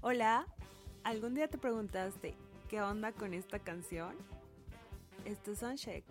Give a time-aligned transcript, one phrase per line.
[0.00, 0.46] Hola,
[1.02, 2.36] ¿algún día te preguntaste
[2.68, 4.16] qué onda con esta canción?
[5.24, 6.04] Esto es Soundcheck.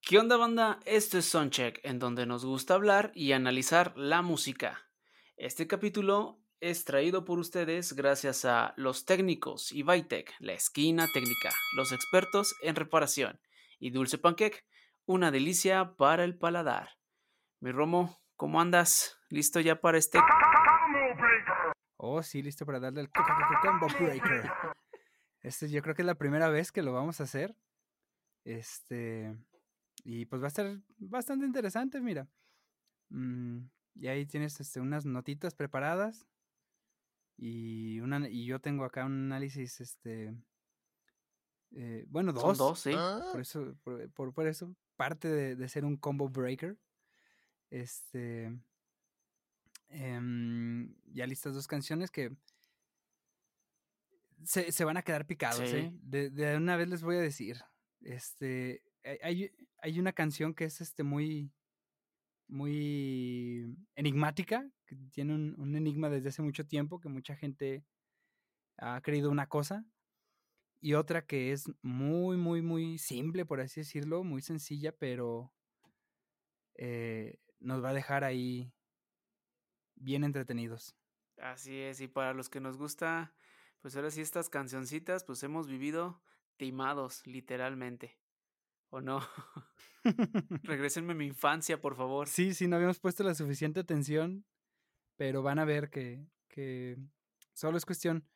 [0.00, 0.78] ¿Qué onda banda?
[0.86, 4.88] Esto es Soundcheck, en donde nos gusta hablar y analizar la música.
[5.36, 11.50] Este capítulo es traído por ustedes gracias a los técnicos y Vitec, la esquina técnica,
[11.76, 13.40] los expertos en reparación
[13.80, 14.64] y Dulce Pancake,
[15.06, 16.90] una delicia para el paladar.
[17.58, 19.18] Mi Romo, ¿cómo andas?
[19.28, 20.20] ¿Listo ya para este
[22.06, 24.50] Oh, sí, listo para darle el combo breaker.
[25.40, 27.56] Este, yo creo que es la primera vez que lo vamos a hacer.
[28.44, 29.34] Este,
[30.04, 32.28] y pues va a ser bastante interesante, mira.
[33.08, 33.60] Mm,
[33.94, 36.26] y ahí tienes este, unas notitas preparadas.
[37.38, 40.34] Y, una, y yo tengo acá un análisis, este,
[41.72, 42.42] eh, bueno, dos.
[42.42, 42.92] Son dos, sí.
[43.32, 46.76] Por eso, por, por, eso, parte de, de, ser un combo breaker.
[47.70, 48.52] Este,
[49.88, 52.36] Em, ya listas dos canciones que
[54.44, 55.92] se, se van a quedar picados, ¿eh?
[56.02, 57.58] De, de, una vez les voy a decir.
[58.00, 58.82] Este.
[59.22, 61.52] Hay, hay una canción que es este muy.
[62.48, 64.68] muy enigmática.
[64.86, 67.00] Que tiene un, un enigma desde hace mucho tiempo.
[67.00, 67.84] Que mucha gente
[68.76, 69.84] ha creído una cosa.
[70.80, 75.50] Y otra que es muy, muy, muy simple, por así decirlo, muy sencilla, pero
[76.74, 78.73] eh, nos va a dejar ahí
[79.96, 80.96] bien entretenidos.
[81.38, 83.34] Así es, y para los que nos gusta,
[83.80, 86.22] pues ahora sí estas cancioncitas, pues hemos vivido
[86.56, 88.18] timados, literalmente.
[88.90, 89.20] ¿O no?
[90.62, 92.28] Regrésenme a mi infancia, por favor.
[92.28, 94.44] Sí, sí, no habíamos puesto la suficiente atención,
[95.16, 96.96] pero van a ver que, que
[97.52, 98.26] solo es cuestión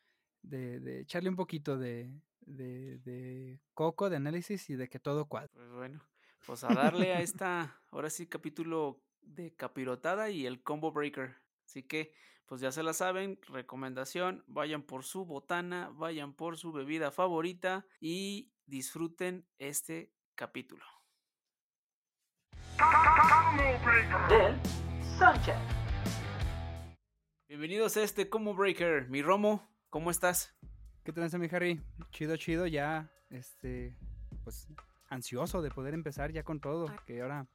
[0.43, 5.27] de, de echarle un poquito de, de, de, coco, de análisis y de que todo
[5.27, 5.51] cuadre.
[5.53, 6.03] Pues bueno,
[6.47, 11.37] pues a darle a esta, ahora sí, capítulo de capirotada y el combo breaker.
[11.69, 12.15] Así que,
[12.47, 17.85] pues ya se la saben, recomendación, vayan por su botana, vayan por su bebida favorita
[18.01, 20.83] y disfruten este capítulo.
[24.31, 24.59] Del
[27.49, 29.11] Bienvenidos a este Como Breaker.
[29.11, 30.57] Mi Romo, ¿cómo estás?
[31.05, 31.83] ¿Qué tal, mi Harry?
[32.13, 33.95] Chido, chido, ya, este,
[34.43, 34.69] pues
[35.11, 37.47] ansioso de poder empezar ya con todo, que ahora,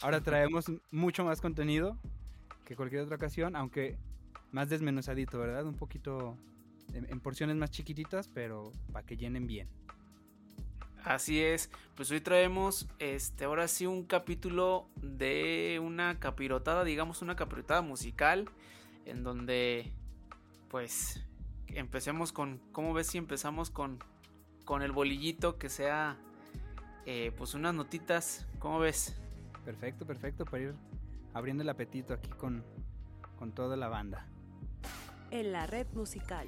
[0.00, 1.98] ahora traemos mucho más contenido
[2.72, 3.98] que cualquier otra ocasión, aunque
[4.50, 5.66] más desmenuzadito, ¿verdad?
[5.66, 6.38] Un poquito
[6.94, 9.68] en, porciones más chiquititas, pero para que llenen bien.
[11.04, 17.36] Así es, pues hoy traemos este ahora sí un capítulo de una capirotada, digamos una
[17.36, 18.48] capirotada musical
[19.04, 19.92] en donde
[20.70, 21.26] pues
[21.66, 23.98] empecemos con ¿cómo ves si empezamos con
[24.64, 26.16] con el bolillito que sea
[27.04, 29.20] eh, pues unas notitas, ¿cómo ves?
[29.64, 30.74] Perfecto, perfecto para ir
[31.34, 32.64] abriendo el apetito aquí con,
[33.38, 34.26] con toda la banda.
[35.30, 36.46] En la red musical.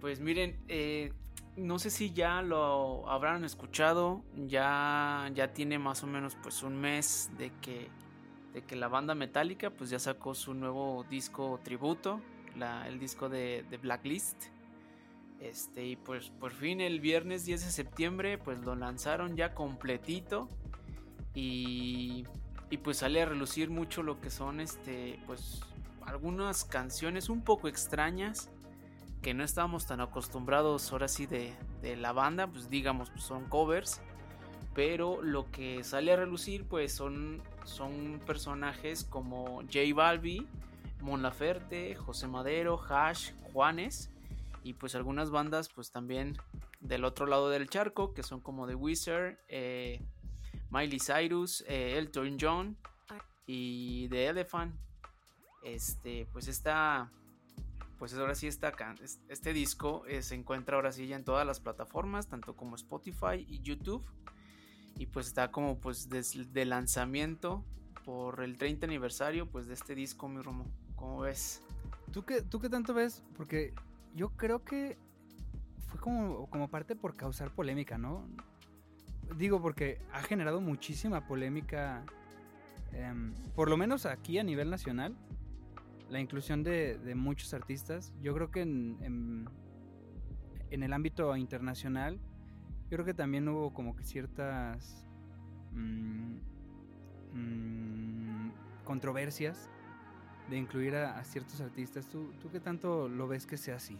[0.00, 1.12] Pues miren, eh,
[1.56, 6.80] no sé si ya lo habrán escuchado, ya, ya tiene más o menos pues un
[6.80, 7.88] mes de que,
[8.54, 12.20] de que la banda Metallica pues ya sacó su nuevo disco tributo,
[12.56, 14.44] la, el disco de, de, Blacklist.
[15.40, 20.48] Este, y pues por fin el viernes 10 de septiembre pues lo lanzaron ya completito.
[21.34, 22.26] Y,
[22.70, 25.60] y pues sale a relucir mucho lo que son este pues
[26.06, 28.50] algunas canciones un poco extrañas
[29.22, 31.52] que no estábamos tan acostumbrados ahora sí de,
[31.82, 34.00] de la banda pues digamos pues son covers
[34.74, 40.46] pero lo que sale a relucir pues son son personajes como J Balbi
[41.00, 44.10] Mon Laferte José Madero Hash Juanes
[44.62, 46.36] y pues algunas bandas pues también
[46.80, 50.00] del otro lado del charco que son como The Wizard eh,
[50.70, 52.76] Miley Cyrus, eh, Elton John
[53.46, 54.74] y The Elephant.
[55.62, 57.10] Este, pues esta,
[57.98, 58.72] pues ahora sí está
[59.28, 63.44] este disco eh, se encuentra ahora sí ya en todas las plataformas, tanto como Spotify
[63.46, 64.04] y YouTube.
[64.96, 67.64] Y pues está como pues desde lanzamiento
[68.04, 70.66] por el 30 aniversario pues de este disco, mi Romo.
[70.96, 71.62] ¿Cómo ves?
[72.12, 73.22] ¿Tú qué, ¿Tú qué tanto ves?
[73.36, 73.72] Porque
[74.14, 74.98] yo creo que
[75.88, 78.26] fue como, como parte por causar polémica, ¿no?
[79.36, 82.04] Digo porque ha generado muchísima polémica,
[82.92, 85.16] em, por lo menos aquí a nivel nacional,
[86.08, 88.12] la inclusión de, muchos artistas.
[88.20, 89.48] Yo creo que en,
[90.70, 92.18] en, el ámbito internacional,
[92.90, 95.06] yo creo que también hubo como que ciertas
[95.72, 96.36] mm,
[97.32, 98.50] mm,
[98.84, 99.70] controversias
[100.48, 102.08] de incluir a, ciertos artistas.
[102.08, 103.96] ¿Tú, ¿Tú qué tanto lo ves que sea así?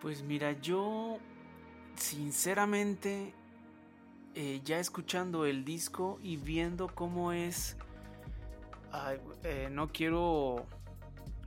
[0.00, 1.18] Pues mira, yo
[1.96, 3.34] sinceramente
[4.34, 7.76] eh, ya escuchando el disco y viendo cómo es
[9.42, 10.66] eh, no quiero,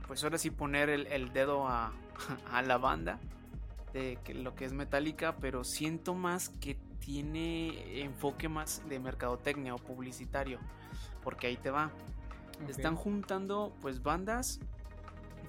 [0.08, 1.92] pues ahora sí poner el, dedo a,
[2.50, 3.20] a, la banda
[3.92, 9.74] de que lo que es Metallica, pero siento más que tiene enfoque más de mercadotecnia
[9.74, 10.58] o publicitario,
[11.22, 11.92] porque ahí te va.
[12.68, 14.60] Están juntando pues bandas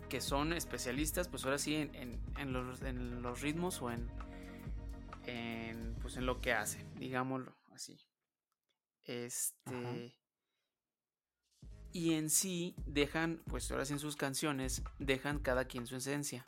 [0.10, 4.08] que son especialistas, pues ahora sí en, los, en los, ritmos o en,
[5.28, 8.00] en, pues en lo que hace, digámoslo así.
[9.04, 10.18] Este.
[11.94, 16.44] Y en sí dejan, pues ahora sí en sus canciones, dejan cada quien su esencia.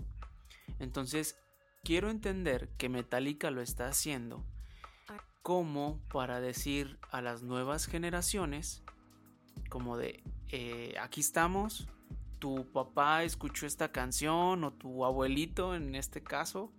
[0.79, 1.37] Entonces,
[1.83, 4.45] quiero entender que Metallica lo está haciendo
[5.07, 5.23] ah.
[5.41, 8.83] como para decir a las nuevas generaciones,
[9.69, 11.87] como de, eh, aquí estamos,
[12.39, 16.71] tu papá escuchó esta canción o tu abuelito en este caso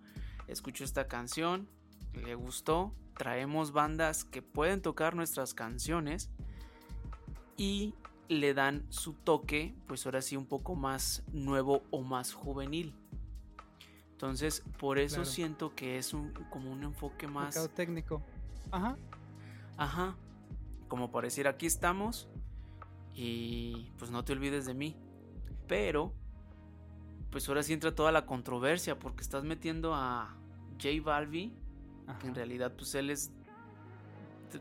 [0.50, 1.68] escuchó esta canción,
[2.14, 6.30] le gustó, traemos bandas que pueden tocar nuestras canciones
[7.56, 7.94] y
[8.28, 12.94] le dan su toque, pues ahora sí un poco más nuevo o más juvenil.
[14.12, 17.46] Entonces, por eso siento que es un, como un enfoque más...
[17.46, 18.22] Mercado técnico.
[18.70, 18.96] Ajá.
[19.76, 20.16] Ajá.
[20.88, 22.28] Como para decir, aquí estamos
[23.14, 24.96] y pues no te olvides de mí.
[25.66, 26.12] Pero,
[27.30, 30.36] pues ahora sí entra toda la controversia porque estás metiendo a
[30.80, 31.02] J
[32.18, 33.30] Que en realidad pues él es,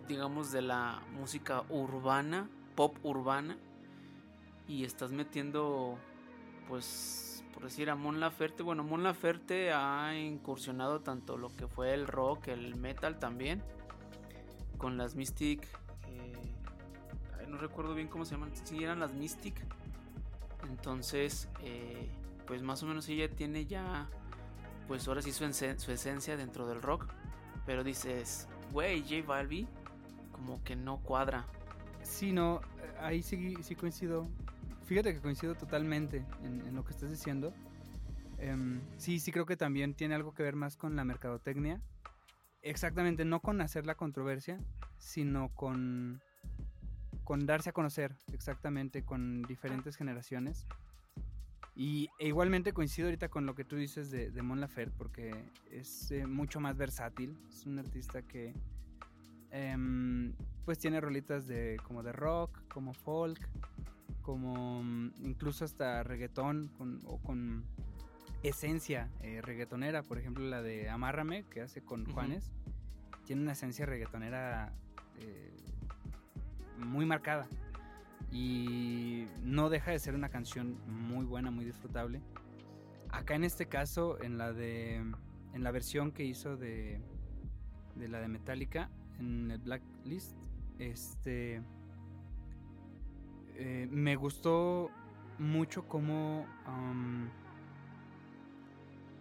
[0.07, 3.57] digamos, de la música urbana, pop urbana,
[4.67, 5.97] y estás metiendo,
[6.67, 8.61] pues, por decir a Mon Laferte.
[8.61, 13.63] Bueno, Mon Laferte ha incursionado tanto lo que fue el rock, el metal también,
[14.77, 15.63] con las Mystic.
[16.07, 19.65] Eh, no recuerdo bien cómo se llaman, si eran las Mystic
[20.67, 22.09] entonces, eh,
[22.45, 24.09] pues más o menos ella tiene ya,
[24.87, 27.07] pues ahora sí su, esencia dentro del rock.
[27.69, 29.67] Pero dices, güey, J Balvin,
[30.31, 31.45] como que no cuadra.
[32.01, 32.61] Sí, no,
[32.99, 34.27] ahí sí, sí coincido.
[34.87, 37.53] Fíjate que coincido totalmente en, lo que estás diciendo.
[38.39, 41.79] Em, sí, sí creo que también tiene algo que ver más con la mercadotecnia.
[42.63, 44.59] Exactamente, no con hacer la controversia,
[44.97, 46.23] sino con
[47.23, 50.65] con darse a conocer exactamente con diferentes generaciones.
[51.79, 55.33] Y e igualmente coincido ahorita con lo que tú dices de, de Mon Laferte, porque
[55.71, 57.37] es eh, mucho más versátil.
[57.47, 58.53] Es un artista que
[59.51, 60.33] em,
[60.65, 63.39] pues tiene rolitas de como de rock, como folk,
[64.21, 67.63] como mm, incluso hasta reggaetón con, o con
[68.43, 70.03] esencia eh, reggaetonera.
[70.03, 72.51] Por ejemplo, la de Amárrame que hace con Juanes,
[73.25, 74.73] tiene una esencia reggaetonera
[75.21, 75.55] eh,
[76.77, 77.47] muy marcada.
[78.31, 82.21] Y no deja de ser una canción muy buena, muy disfrutable.
[83.09, 84.97] Acá en este caso, en la de.
[85.53, 87.01] En la versión que hizo de.
[87.95, 88.89] De la de Metallica,
[89.19, 90.37] en el Blacklist,
[90.77, 91.61] este.
[93.55, 94.91] Eh, me gustó
[95.39, 96.45] mucho cómo.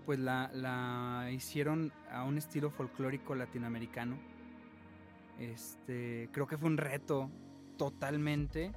[0.05, 4.19] pues la, la hicieron a un estilo folclórico latinoamericano.
[5.39, 7.31] Este, creo que fue un reto
[7.77, 8.73] totalmente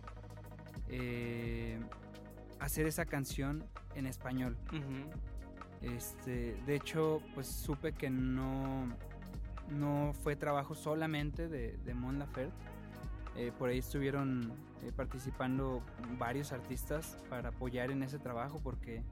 [0.89, 1.79] eh,
[2.59, 3.63] hacer esa canción
[3.95, 4.57] en español.
[5.81, 8.88] Este, de hecho, pues supe que no,
[9.69, 12.53] no fue trabajo solamente de, de Mon Laferte.
[13.35, 14.51] Eh, por ahí estuvieron
[14.83, 15.81] eh, participando
[16.18, 19.04] varios artistas para apoyar en ese trabajo porque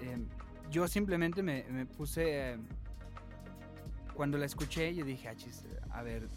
[0.00, 0.26] em,
[0.70, 2.58] yo simplemente me, puse,
[4.14, 6.28] cuando la escuché, yo dije, ah, a ver,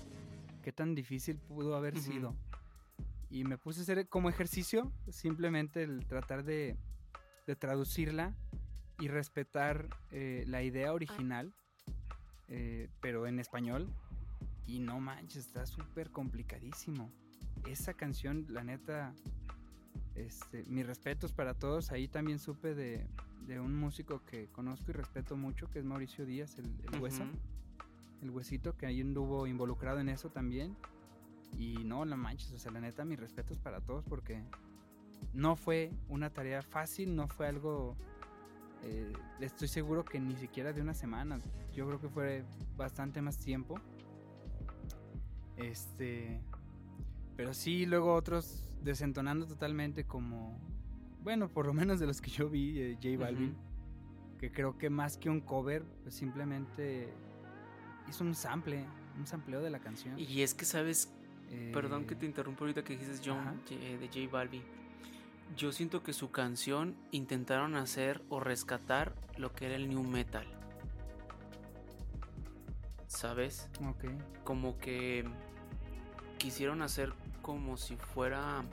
[0.62, 2.36] qué tan difícil pudo haber sido.
[3.30, 6.78] Y me puse a hacer como ejercicio simplemente el tratar de,
[7.60, 8.36] traducirla
[9.00, 11.54] y respetar eh, la idea original,
[12.48, 13.88] eh, pero en español.
[14.68, 17.12] Y no manches, está súper complicadísimo.
[17.66, 19.14] Esa canción, la neta,
[20.16, 21.92] este, mis respetos para todos.
[21.92, 23.08] Ahí también supe de,
[23.60, 27.24] un músico que conozco y respeto mucho, que es Mauricio Díaz, el, hueso
[28.22, 30.76] el huesito que ahí anduvo involucrado en eso también.
[31.58, 34.44] Y no, la manches, o sea, la neta, mis respetos para todos porque
[35.34, 37.98] no fue una tarea fácil, no fue algo,
[38.84, 41.40] eh, estoy seguro que ni siquiera de una semana,
[41.74, 42.46] yo creo que fue
[42.78, 43.80] bastante más tiempo.
[45.58, 46.42] Este,
[47.36, 50.58] pero sí, luego otros desentonando totalmente como,
[51.22, 53.56] bueno, por lo menos de los que yo vi, eh, J Balvin,
[54.40, 57.14] que creo que más que un cover, pues simplemente
[58.08, 58.86] hizo un sample,
[59.18, 60.18] un sampleo de la canción.
[60.18, 61.14] Y es que sabes,
[61.74, 64.64] perdón que te eh, interrumpo ahorita que dijiste John de J Balvin.
[65.56, 70.46] Yo siento que su canción intentaron hacer o rescatar lo que era el new metal.
[73.08, 73.68] ¿Sabes?
[73.88, 74.06] Ok.
[74.44, 75.26] Como que
[76.38, 78.64] quisieron hacer como si fuera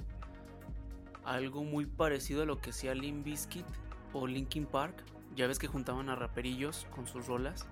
[1.25, 3.67] algo muy parecido a lo que hacía Limp Bizkit
[4.13, 5.03] o Linkin Park.
[5.35, 7.67] Ya ves que juntaban a raperillos con sus rolas.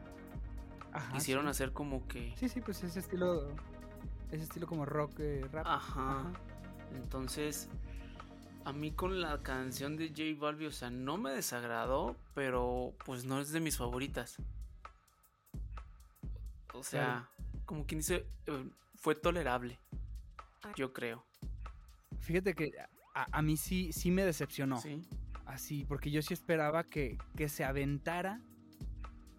[0.93, 1.51] Ajá, Quisieron sí.
[1.51, 2.35] hacer como que...
[2.37, 3.55] Sí, sí, pues ese estilo.
[4.31, 5.67] Ese estilo como rock, eh, rap.
[5.67, 6.33] Ajá.
[6.95, 7.69] Entonces,
[8.65, 13.25] a mí con la canción de J Balvin, o sea, no me desagradó, pero pues
[13.25, 14.37] no es de mis favoritas.
[16.73, 17.29] O sea,
[17.67, 19.79] como quien dice, eh, fue tolerable.
[20.77, 21.25] Yo creo.
[22.21, 22.73] Fíjate que
[23.15, 24.81] a, a mí sí, sí me decepcionó.
[24.81, 25.03] Sí.
[25.47, 28.41] Así, porque yo sí esperaba que, que se aventara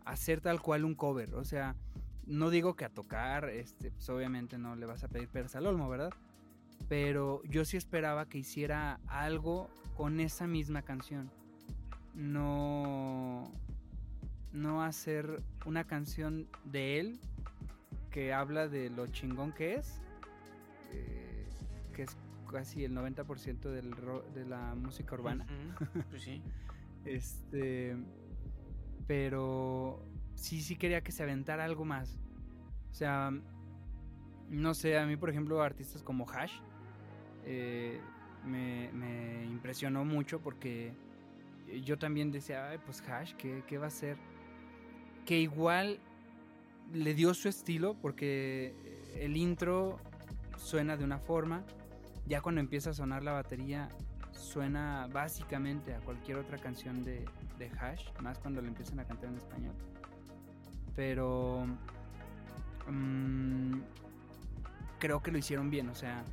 [0.06, 1.34] a hacer tal cual un cover.
[1.34, 1.76] O sea,
[2.28, 5.68] no digo que a tocar, este, pues obviamente no le vas a pedir peras al
[5.68, 6.12] olmo, ¿verdad?
[6.90, 11.32] Pero yo sí esperaba que hiciera algo con esa misma canción.
[12.14, 13.52] No.
[14.52, 17.20] No hacer una canción de él
[18.10, 20.00] que habla de lo chingón que es.
[20.94, 21.46] eh,
[21.94, 22.16] que es
[22.52, 23.92] casi el 90% del
[24.34, 25.46] de la música urbana.
[26.10, 26.42] Pues sí.
[27.06, 27.96] Este.
[29.08, 30.04] Pero
[30.36, 32.18] sí, sí quería que se aventara algo más.
[32.92, 33.32] O sea,
[34.50, 36.54] no sé, a mí, por ejemplo, artistas como Hash
[37.46, 38.00] eh,
[38.46, 40.94] me, impresionó mucho porque
[41.84, 44.18] yo también decía, ay, pues Hash, ¿qué, qué va a hacer?
[45.26, 46.00] Que igual
[46.94, 48.76] le dio su estilo porque
[49.16, 50.00] el intro
[50.58, 51.64] suena de una forma,
[52.28, 53.90] ya cuando empieza a sonar la batería
[54.32, 57.26] suena básicamente a cualquier otra canción de,
[57.58, 59.76] de Hash, más cuando le empiezan a cantar en español.
[60.96, 61.66] Pero
[62.88, 63.80] mm,
[65.00, 66.24] creo que lo hicieron bien, o sea,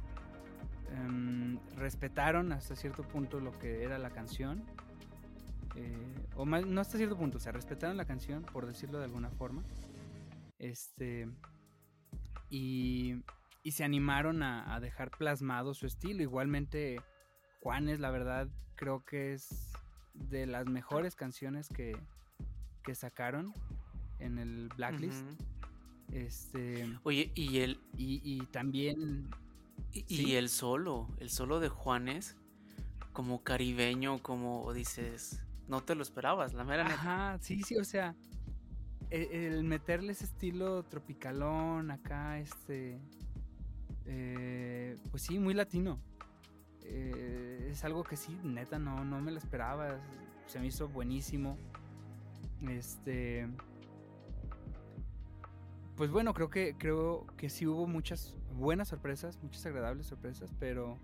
[0.90, 4.64] em, respetaron hasta cierto punto lo que era la canción.
[5.74, 9.04] eh, o más, no hasta cierto punto, o sea, respetaron la canción, por decirlo de
[9.06, 9.64] alguna forma.
[10.58, 11.28] Este.
[12.50, 13.24] Y,
[13.62, 16.22] y se animaron a, a dejar plasmado su estilo.
[16.22, 17.00] Igualmente,
[17.62, 19.72] Juanes, la verdad, creo que es
[20.14, 21.96] de las mejores canciones que,
[22.82, 23.54] que sacaron
[24.24, 25.24] en el Blacklist.
[26.12, 26.98] Este.
[27.04, 29.28] Oye, y el, Y, y también.
[29.92, 30.26] y, Sí.
[30.30, 32.36] y el solo, el solo de Juanes,
[33.12, 36.94] como caribeño, como dices, no te lo esperabas, la mera neta.
[36.94, 38.14] Ajá, sí, sí, o sea.
[39.10, 42.98] e- El, meterle ese estilo tropicalón acá, este.
[44.06, 45.98] eh, pues sí, muy latino.
[46.84, 49.98] Eh, es algo que sí, neta, no, no me lo esperaba.
[50.46, 51.56] Se me hizo buenísimo.
[52.68, 53.48] Este.
[55.96, 60.98] Pues bueno, creo que, creo que sí hubo muchas buenas sorpresas, muchas agradables sorpresas, pero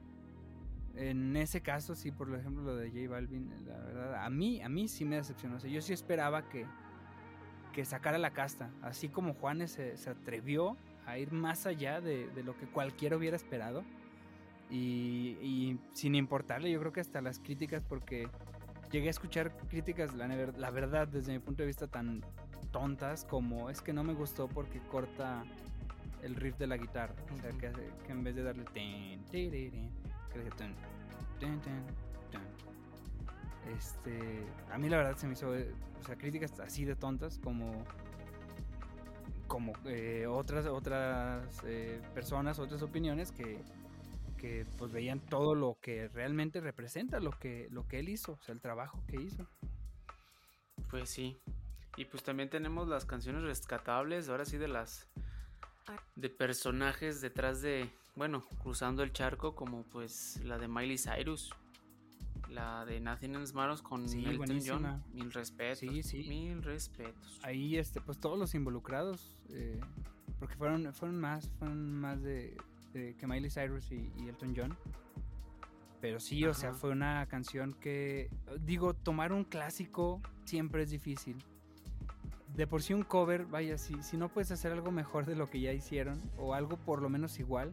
[0.94, 4.68] en ese caso, sí, por ejemplo, lo de J Balvin, la verdad, a mí, a
[4.68, 5.58] mí sí me decepcionó.
[5.58, 6.64] Yo sí esperaba que,
[7.72, 10.76] que sacara la casta, así como Juanes se, atrevió
[11.06, 13.84] a ir más allá de, de lo que cualquiera hubiera esperado.
[14.70, 18.28] Y, sin importarle, yo creo que hasta las críticas, porque
[18.90, 22.22] llegué a escuchar críticas, la, la verdad, desde mi punto de vista, tan
[22.72, 25.44] tontas como es que no me gustó porque corta
[26.22, 27.14] el riff de la guitarra.
[27.34, 28.64] O sea, que, hace- que en vez de darle...
[31.40, 31.60] tun, tun,
[32.30, 32.42] tun.
[33.76, 37.38] Este, a mí la verdad se me hizo, eh, o sea, críticas así de tontas
[37.38, 37.84] como
[39.46, 43.58] como eh, otras otras eh, personas, otras opiniones que,
[44.36, 48.42] que pues veían todo lo que realmente representa lo que lo que él hizo, o
[48.42, 49.46] sea, el trabajo que hizo.
[50.90, 51.38] Pues sí.
[51.98, 55.08] Y pues también tenemos las canciones rescatables, ahora sí de las
[56.14, 61.52] de personajes detrás de, bueno, cruzando el charco como pues la de Miley Cyrus,
[62.48, 64.60] la de Nothing Else Matters con Sí, Elton.
[64.64, 66.24] John, mil respetos, Sí, sí.
[66.28, 67.40] mil respetos.
[67.42, 69.80] Ahí este pues todos los involucrados eh,
[70.38, 72.56] porque fueron fueron más fueron más de,
[72.92, 74.76] de que Miley Cyrus y, y Elton John.
[76.00, 81.42] Pero sí, o sea, fue una canción que digo, tomar un clásico siempre es difícil.
[82.54, 85.48] De por sí un cover, vaya, si, si no puedes hacer algo mejor de lo
[85.48, 87.72] que ya hicieron, o algo por lo menos igual,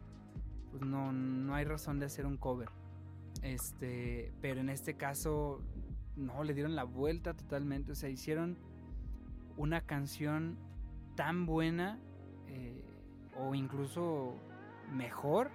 [0.72, 2.70] pues no, no hay razón de hacer un cover.
[3.42, 5.62] Este, pero en este caso,
[6.16, 7.94] no, le dieron la vuelta totalmente.
[7.94, 8.58] O sea, hicieron
[9.58, 10.58] una canción
[11.16, 11.98] tan buena,
[12.48, 12.84] eh,
[13.38, 14.36] o incluso
[14.92, 15.50] mejor,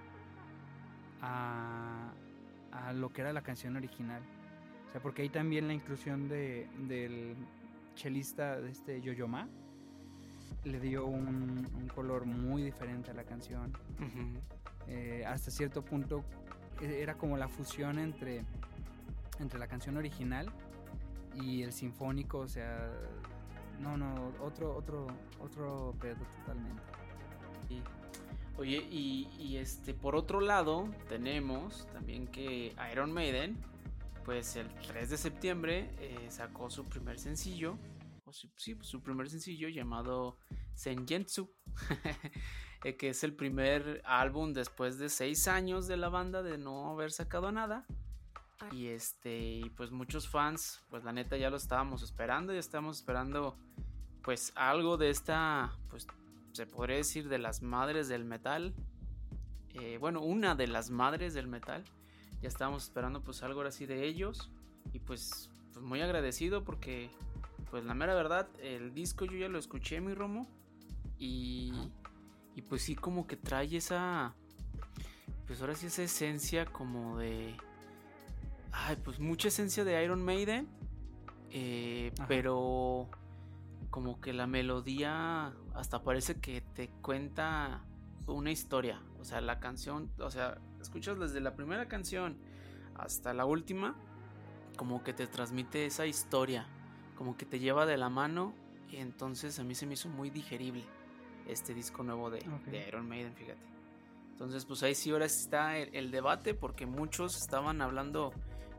[1.21, 2.13] a,
[2.71, 4.23] a lo que era la canción original.
[4.89, 7.35] O sea, porque hay también la inclusión de, del
[8.01, 9.47] chelista de este Yoyoma
[10.63, 13.73] le dio un, un color muy diferente a la canción.
[14.87, 16.25] Eh, hasta cierto punto
[16.81, 18.43] eh, era como la fusión entre,
[19.39, 20.51] entre la canción original
[21.35, 22.91] y el sinfónico, o sea,
[23.79, 25.05] no, no, otro, otro,
[25.39, 26.81] otro pedo totalmente.
[28.57, 33.57] Oye, y, este, por otro lado, tenemos también que Iron Maiden,
[34.25, 37.77] pues el 3 de septiembre eh, sacó su primer sencillo,
[38.31, 40.37] o sí, su primer sencillo llamado
[40.73, 41.53] Senjutsu,
[42.83, 46.91] eh, que es el primer álbum después de seis años de la banda de no
[46.91, 47.85] haber sacado nada.
[48.71, 53.57] Y este, pues muchos fans, pues la neta ya lo estábamos esperando, ya estábamos esperando
[54.21, 56.07] pues algo de esta, pues
[56.53, 58.73] se podría decir de las madres del metal.
[59.73, 61.83] Eh, bueno, una de las madres del metal.
[62.41, 64.51] Ya estábamos esperando pues algo así de ellos.
[64.93, 67.09] Y pues, pues, muy agradecido porque
[67.71, 70.47] pues la mera verdad, el disco yo ya lo escuché mi Romo.
[71.17, 71.71] Y,
[72.55, 74.35] y pues sí como que trae esa...
[75.47, 77.55] Pues ahora sí esa esencia como de...
[78.73, 80.67] Ay, pues mucha esencia de Iron Maiden.
[81.49, 83.09] Eh, pero
[83.89, 87.83] como que la melodía hasta parece que te cuenta
[88.27, 89.01] una historia.
[89.19, 92.37] O sea, la canción, o sea, escuchas desde la primera canción
[92.95, 93.95] hasta la última,
[94.77, 96.67] como que te transmite esa historia,
[97.21, 98.51] como que te lleva de la mano.
[98.89, 100.83] Y entonces a mí se me hizo muy digerible
[101.47, 102.43] este disco nuevo de,
[102.87, 103.61] Iron Maiden, fíjate.
[104.31, 108.33] Entonces, pues ahí sí ahora está el debate, porque muchos estaban hablando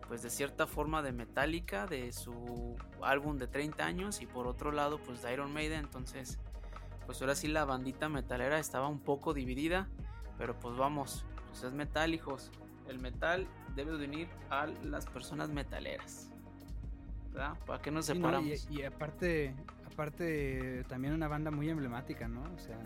[0.09, 4.73] pues de cierta forma de Metallica, de su álbum de 30 años y por otro
[4.73, 6.41] lado pues de Iron Maiden, entonces
[7.07, 9.89] pues ahora sí la bandita metalera estaba un poco dividida,
[10.37, 12.51] pero pues vamos, pues es metal hijos,
[12.89, 13.47] el metal
[13.77, 16.32] debe de unir a las personas metaleras.
[17.33, 17.59] ¿Verdad?
[17.67, 18.69] ¿Para qué nos separamos?
[18.71, 19.55] y, aparte,
[19.87, 22.43] aparte también una banda muy emblemática, ¿no?
[22.43, 22.79] O sea,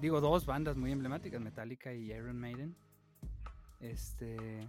[0.00, 2.74] digo dos bandas muy emblemáticas, Metallica y Iron Maiden.
[3.80, 4.66] Este,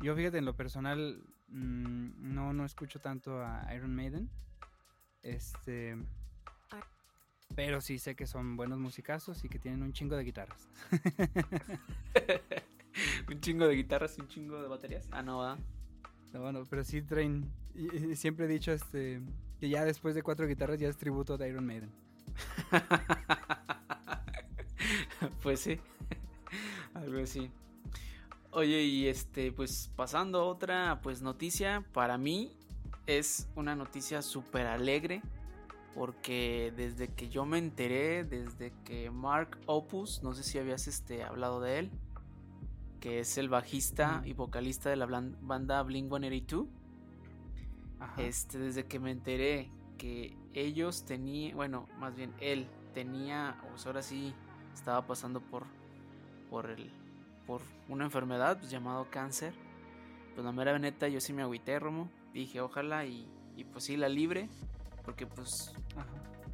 [0.00, 4.30] yo fíjate, en lo personal, mm, no, no escucho tanto a Iron Maiden.
[5.22, 5.96] Este.
[7.54, 10.68] Pero sí sé que son buenos musicazos y que tienen un chingo de guitarras.
[13.28, 15.06] un chingo de guitarras y un chingo de baterías.
[15.10, 15.58] Ah, no, ¿verdad?
[16.32, 17.50] No, bueno, pero sí traen.
[18.14, 19.20] Siempre he dicho este
[19.60, 21.90] que ya después de cuatro guitarras ya es tributo de Iron Maiden.
[25.42, 25.78] pues sí.
[26.94, 27.50] Algo así.
[28.50, 32.54] Oye, y este, pues pasando a otra pues noticia, para mí
[33.06, 35.22] es una noticia súper alegre
[35.94, 41.22] porque desde que yo me enteré, desde que Mark Opus, no sé si habías este,
[41.22, 41.90] hablado de él,
[43.02, 46.68] que es el bajista y vocalista de la banda Blink 182,
[48.16, 53.90] este, desde que me enteré que ellos tenían, bueno, más bien él tenía, o sea,
[53.90, 54.32] ahora sí
[54.72, 55.64] estaba pasando por,
[56.48, 56.92] por el
[57.44, 59.52] por una enfermedad pues, llamado cáncer.
[60.34, 62.08] Pues la mera neta yo sí me agüité, Romo.
[62.32, 63.28] Dije, ojalá y,
[63.72, 64.48] pues sí la libre.
[65.04, 65.74] Porque pues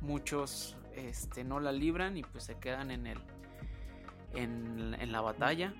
[0.00, 3.18] muchos este, no la libran y pues se quedan en el
[4.34, 5.74] en, la batalla.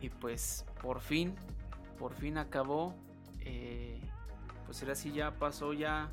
[0.00, 1.34] Y pues por fin,
[1.98, 2.94] por fin acabó.
[3.40, 4.00] Eh,
[4.64, 6.10] pues era así, ya pasó ya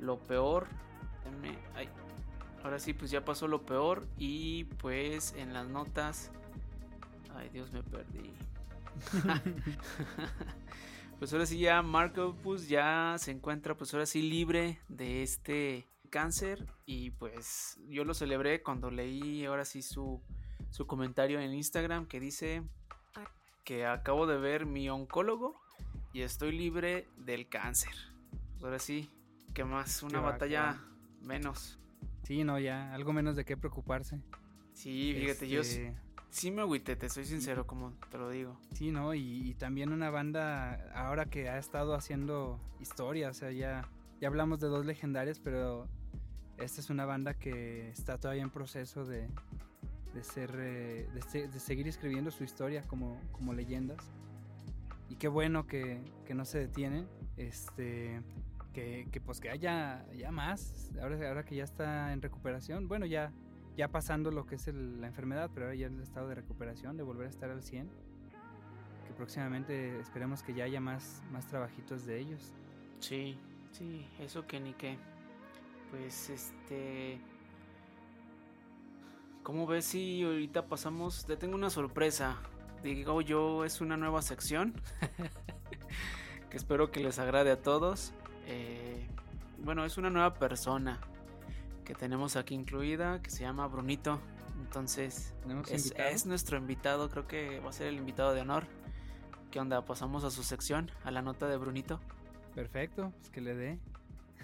[0.00, 0.66] lo peor.
[2.62, 4.06] ahora sí, pues ya pasó lo peor.
[4.18, 6.30] Y pues en las notas
[7.36, 8.32] Ay, Dios, me perdí.
[11.18, 15.86] pues ahora sí ya Marco pues ya se encuentra pues ahora sí libre de este
[16.08, 20.22] cáncer y pues yo lo celebré cuando leí ahora sí su,
[20.70, 22.62] su comentario en Instagram que dice
[23.66, 25.60] que acabo de ver mi oncólogo
[26.12, 27.92] y estoy libre del cáncer.
[28.62, 29.10] Ahora sí,
[29.54, 30.04] ¿qué más?
[30.04, 30.80] Una batalla
[31.20, 31.76] menos.
[32.22, 34.22] Sí, no, ya, algo menos de qué preocuparse.
[34.72, 35.96] Sí, fíjate, yo este,
[36.30, 38.56] sí me agüité, te soy sincero, como te lo digo.
[38.72, 39.14] Sí, ¿no?
[39.14, 44.60] Y, también una banda ahora que ha estado haciendo historia, o sea, ya, ya hablamos
[44.60, 45.88] de dos legendarias, pero
[46.56, 49.28] esta es una banda que está todavía en proceso de,
[50.16, 54.10] de ser, eh, de, seguir escribiendo su historia como, como leyendas.
[55.08, 58.22] Y qué bueno que, que no se detienen, este,
[58.72, 63.06] que, que, pues que haya ya más, ahora, ahora que ya está en recuperación, bueno,
[63.06, 63.32] ya
[63.76, 67.02] ya pasando lo que es la enfermedad, pero ahora ya el estado de recuperación, de
[67.02, 67.90] volver a estar al 100.
[69.06, 72.54] Que próximamente esperemos que ya haya más, más trabajitos de ellos.
[73.00, 73.38] Sí,
[73.72, 74.96] sí, eso que ni qué.
[75.90, 77.20] Pues este...
[79.46, 81.24] ¿Cómo ves si ahorita pasamos?
[81.24, 82.36] Te tengo una sorpresa.
[82.82, 84.74] Digo yo, es una nueva sección.
[86.50, 88.12] que espero que les agrade a todos.
[88.48, 89.06] Eh,
[89.58, 91.00] bueno, es una nueva persona
[91.84, 94.18] que tenemos aquí incluida, que se llama Brunito.
[94.58, 95.32] Entonces,
[95.96, 98.66] es, nuestro invitado, creo que va a ser el invitado de honor.
[99.52, 99.84] ¿Qué onda?
[99.84, 102.00] Pasamos a su sección, a la nota de Brunito.
[102.52, 103.78] Perfecto, pues que le dé.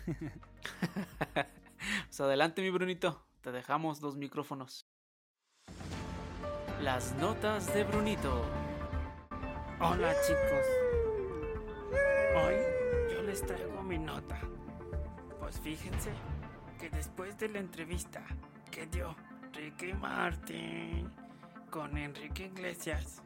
[2.06, 4.86] pues adelante, mi Brunito, te dejamos dos micrófonos.
[6.82, 8.44] Las notas de Brunito.
[9.78, 10.66] Hola chicos.
[12.34, 12.54] Hoy
[13.14, 14.40] yo les traigo mi nota.
[15.38, 16.10] Pues fíjense
[16.80, 18.24] que después de la entrevista
[18.72, 19.14] que dio
[19.52, 21.08] Ricky Martin
[21.70, 23.22] con Enrique Iglesias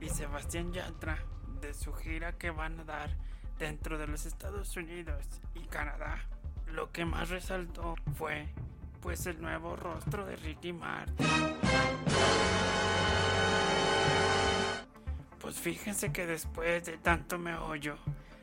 [0.00, 1.18] y Sebastián Yatra
[1.60, 3.10] de su gira que van a dar
[3.58, 6.26] dentro de los Estados Unidos y Canadá,
[6.68, 8.48] lo que más resaltó fue
[9.02, 11.26] pues el nuevo rostro de Ricky Martin.
[15.46, 17.94] Pues fíjense que después de tanto meollo,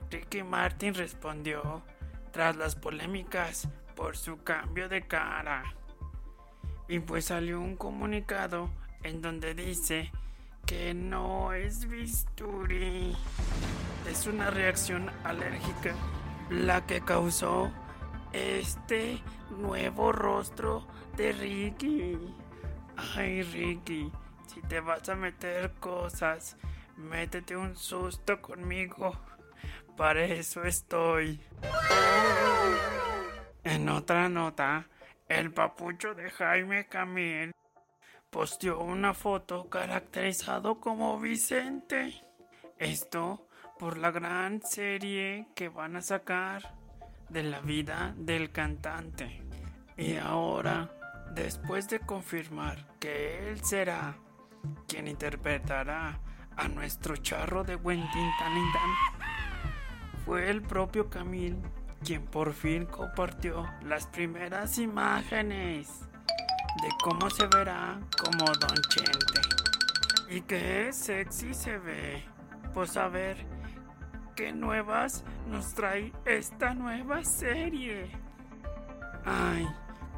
[0.10, 1.82] Ricky Martin respondió
[2.32, 5.76] tras las polémicas por su cambio de cara.
[6.88, 8.70] Y pues salió un comunicado
[9.04, 10.14] en donde dice
[10.66, 13.14] que no es bisturí.
[14.10, 15.94] Es una reacción alérgica
[16.50, 17.70] la que causó
[18.32, 20.88] este nuevo rostro
[21.18, 22.18] de Ricky.
[22.96, 24.10] Ay, Ricky,
[24.48, 26.56] si te vas a meter cosas,
[26.98, 29.14] métete un susto conmigo.
[29.96, 31.40] Para eso estoy.
[33.64, 34.88] En otra nota,
[35.28, 37.52] el papucho de Jaime Camil
[38.30, 42.14] posteó una foto caracterizado como Vicente.
[42.78, 46.76] Esto por la gran serie que van a sacar
[47.30, 49.42] de la vida del cantante.
[49.98, 50.90] Y ahora,
[51.32, 54.16] después de confirmar que él será
[54.88, 56.20] quien interpretará
[56.58, 58.32] a nuestro charro de Wentin
[60.26, 61.58] fue el propio Camil
[62.04, 66.02] quien por fin compartió las primeras imágenes
[66.82, 69.42] de cómo se verá como Don Chente.
[70.30, 72.24] Y que sexy se ve.
[72.74, 73.38] Pues a ver
[74.36, 78.12] qué nuevas nos trae esta nueva serie.
[79.26, 79.68] Ay,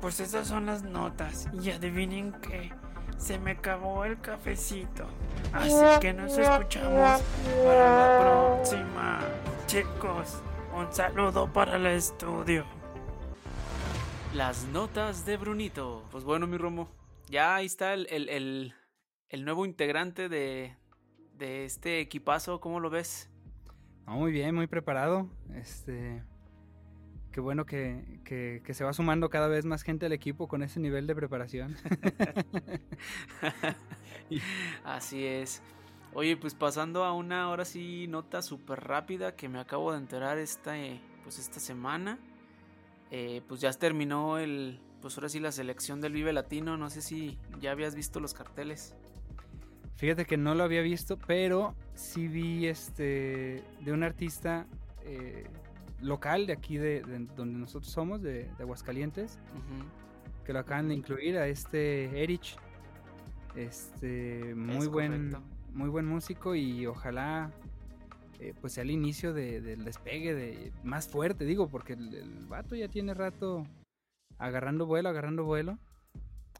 [0.01, 1.47] pues esas son las notas.
[1.61, 2.71] Y adivinen qué,
[3.17, 5.05] se me acabó el cafecito.
[5.53, 7.21] Así que nos escuchamos
[7.63, 9.19] para la próxima.
[9.67, 10.41] Chicos,
[10.75, 12.65] un saludo para el estudio.
[14.33, 16.03] Las notas de Brunito.
[16.11, 16.89] Pues bueno, mi Romo,
[17.29, 18.73] ya ahí está el, el,
[19.29, 20.75] el, nuevo integrante de,
[21.33, 22.59] de este equipazo.
[22.59, 23.29] ¿Cómo lo ves?
[24.05, 25.29] muy bien, muy preparado.
[25.55, 26.21] Este,
[27.35, 30.79] qué bueno que, que, se va sumando cada vez más gente al equipo con ese
[30.79, 31.75] nivel de preparación.
[34.85, 35.61] Así es.
[36.13, 40.37] Oye, pues pasando a una ahora sí nota súper rápida que me acabo de enterar
[40.37, 42.19] esta, eh, pues esta semana.
[43.11, 46.77] Eh, pues ya terminó el, pues ahora sí la selección del Vive Latino.
[46.77, 48.95] No sé si ya habías visto los carteles.
[49.97, 54.67] Fíjate que no lo había visto, pero sí vi este de un artista
[55.03, 55.49] eh,
[56.01, 57.01] local de aquí de,
[57.35, 59.39] donde nosotros somos, de, Aguascalientes,
[60.43, 62.57] que lo acaban de incluir a este Erich.
[63.55, 65.31] Este muy buen,
[65.73, 67.51] muy buen músico y ojalá
[68.41, 72.75] eh, pues sea el inicio del despegue de más fuerte, digo, porque el, el vato
[72.75, 73.65] ya tiene rato
[74.37, 75.79] agarrando vuelo, agarrando vuelo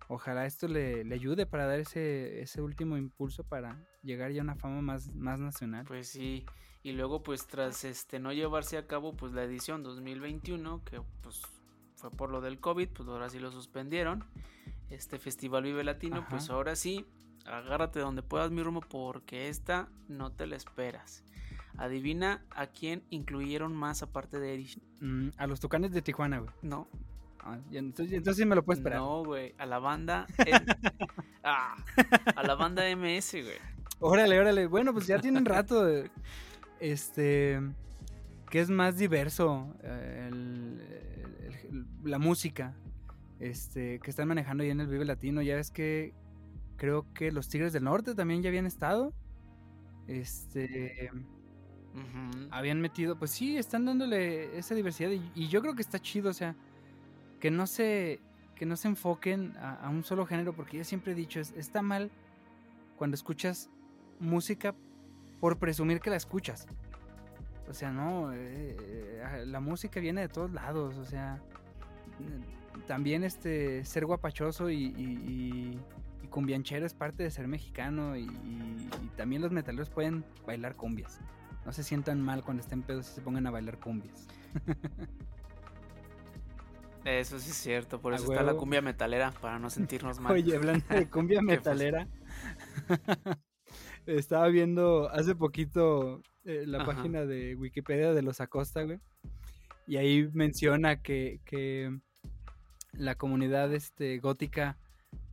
[0.08, 4.56] ojalá esto le, ayude para dar ese, ese último impulso para llegar ya a una
[4.56, 5.86] fama más, más nacional.
[5.88, 6.46] Pues sí,
[6.86, 11.42] y luego pues tras este no llevarse a cabo pues la edición 2021, que pues
[11.96, 14.24] fue por lo del COVID, pues ahora sí lo suspendieron.
[14.92, 17.04] Este Festival Vive Latino, pues ahora sí,
[17.44, 21.24] agárrate donde puedas mi rumbo porque esta no te la esperas.
[21.76, 24.80] Adivina a quién incluyeron más aparte de Erich.
[25.02, 26.52] Mm, a los Tucanes de Tijuana, güey.
[26.62, 26.88] No,
[27.40, 29.00] Ah, entonces, entonces, sí me lo puedo esperar.
[29.00, 29.54] No, güey.
[29.58, 30.26] A la banda.
[31.44, 31.76] ah,
[32.36, 33.58] a la banda MS, güey.
[34.00, 34.68] Órale, órale.
[34.68, 35.88] Bueno, pues ya tienen rato.
[36.80, 37.60] Este.
[38.50, 39.76] Que es más diverso.
[39.84, 40.30] Eh,
[42.04, 42.76] la música.
[43.40, 44.00] Este.
[44.00, 45.42] Que están manejando ya en el Vive Latino.
[45.42, 46.14] Ya ves que.
[46.78, 49.14] Creo que los Tigres del Norte también ya habían estado.
[50.08, 51.10] Este.
[52.52, 53.18] Habían metido.
[53.18, 55.12] Pues sí, están dándole esa diversidad.
[55.12, 56.30] y yo creo que está chido.
[56.30, 56.56] O sea
[57.40, 58.20] que no se,
[58.56, 61.84] que no se enfoquen a, un solo género, porque yo siempre he dicho, es, está
[61.84, 62.10] mal
[62.98, 63.70] cuando escuchas
[64.20, 64.74] música
[65.46, 66.66] por presumir que la escuchas.
[67.70, 71.40] O sea, no, eh, eh, la música viene de todos lados, o sea,
[72.88, 75.80] también este, ser guapachoso y, y,
[76.32, 78.28] cumbianchero es parte de ser mexicano y,
[79.18, 81.20] también los metaleros pueden bailar cumbias.
[81.64, 84.26] No se sientan mal cuando estén pedos y se pongan a bailar cumbias.
[87.06, 90.34] Eso sí es cierto, por eso está la cumbia metalera, para no sentirnos mal.
[90.34, 92.08] Oye, hablando de cumbia metalera,
[94.06, 99.00] estaba viendo hace poquito eh, la página de Wikipedia de los Acosta, güey,
[99.88, 101.98] y ahí menciona que, que
[102.94, 104.78] la comunidad este, gótica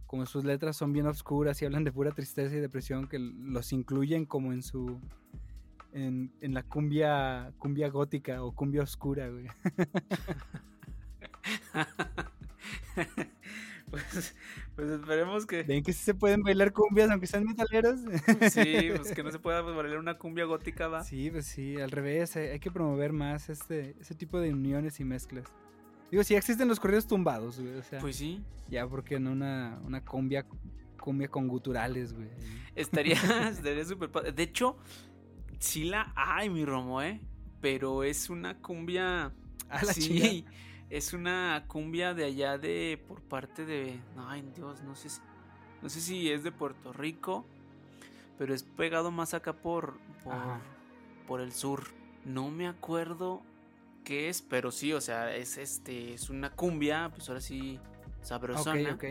[0.07, 3.73] como sus letras son bien oscuras y hablan de pura tristeza y depresión, que los
[3.73, 5.01] incluyen como en su
[5.93, 9.47] en, en la cumbia cumbia gótica o cumbia oscura, güey.
[13.91, 14.37] pues,
[14.75, 15.63] pues esperemos que.
[15.65, 18.01] Ven que sí se pueden bailar cumbias aunque sean metaleros.
[18.53, 21.05] sí, pues que no se pueda bailar una cumbia gótica, va.
[21.05, 25.05] Sí, pues sí, al revés, hay que promover más este, ese tipo de uniones y
[25.05, 25.47] mezclas.
[26.11, 27.75] Digo, sí existen los corridos tumbados, güey.
[27.77, 28.43] O sea, pues sí.
[28.69, 30.47] Ya, porque en una, una cumbia,
[31.01, 32.29] cumbia con guturales, güey.
[32.75, 33.15] Estaría,
[33.51, 34.33] estaría súper padre.
[34.33, 34.77] De hecho,
[35.59, 37.21] sí la hay, mi Romo, ¿eh?
[37.61, 39.33] Pero es una cumbia.
[39.71, 40.45] La sí,
[40.93, 43.03] es una cumbia de allá de.
[43.09, 43.99] por parte de.
[44.19, 45.21] Ay, Dios, no sé si.
[45.81, 47.47] No sé si es de Puerto Rico.
[48.39, 49.99] Pero es pegado más acá por.
[50.23, 50.35] por,
[51.27, 51.85] por el sur.
[52.27, 53.41] No me acuerdo
[54.05, 56.13] qué es, pero sí, o sea, es este.
[56.13, 57.81] Es una cumbia, pues ahora sí.
[58.21, 58.93] Sabrosona.
[58.93, 59.05] Ok, ok.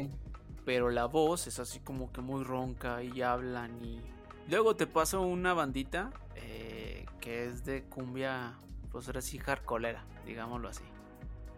[0.64, 4.00] Pero la voz es así como que muy ronca y hablan y.
[4.48, 8.54] Luego te paso una bandita eh, que es de cumbia,
[8.92, 10.84] pues ahora sí, hardcolera, digámoslo así.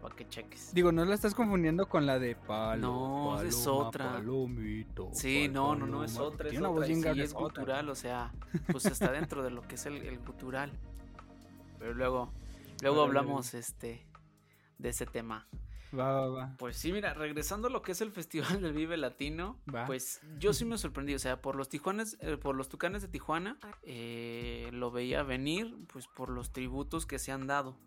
[0.04, 0.74] Para que cheques.
[0.74, 2.82] Digo, no la estás confundiendo con la de palo.
[2.82, 4.12] No, paloma, es otra.
[4.12, 6.50] Palomito, Sí, no, no, no, es otra.
[6.50, 8.34] Es, otra, voz y bien sí, es gutural, o sea,
[8.70, 10.74] pues está dentro de lo que es el, el gutural.
[11.80, 12.34] Pero luego,
[12.82, 14.06] luego hablamos este
[14.78, 15.48] de ese tema.
[15.98, 16.56] Va, va, va.
[16.58, 19.86] Pues sí, mira, regresando a lo que es el Festival del Vive Latino, Va.
[19.86, 23.08] pues yo sí me sorprendí, o sea, por los Tijuanes, eh, por los Tucanes de
[23.08, 27.78] Tijuana, eh, lo veía venir, pues por los tributos que se han dado.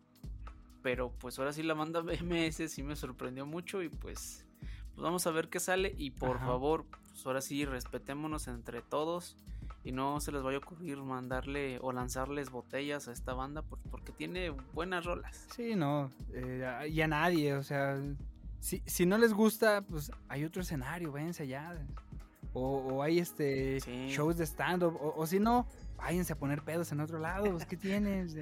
[0.86, 2.00] Pero pues ahora sí la banda
[2.60, 6.36] BMS sí me sorprendió mucho y pues, pues vamos a ver qué sale y por
[6.36, 6.46] Ajá.
[6.46, 9.36] favor, pues ahora sí respetémonos entre todos
[9.82, 13.80] y no se les vaya a ocurrir mandarle o lanzarles botellas a esta banda por-
[13.90, 15.48] porque tiene buenas rolas.
[15.56, 16.08] Sí, no.
[16.32, 18.00] eh, y a nadie, o sea.
[18.60, 21.84] Si, si no les gusta, pues hay otro escenario, váyanse allá.
[22.52, 24.06] O, o hay este Sí.
[24.08, 24.96] shows de stand-up.
[25.00, 27.50] O, o si no, váyanse a poner pedos en otro lado.
[27.50, 28.36] Pues, ¿Qué tienes?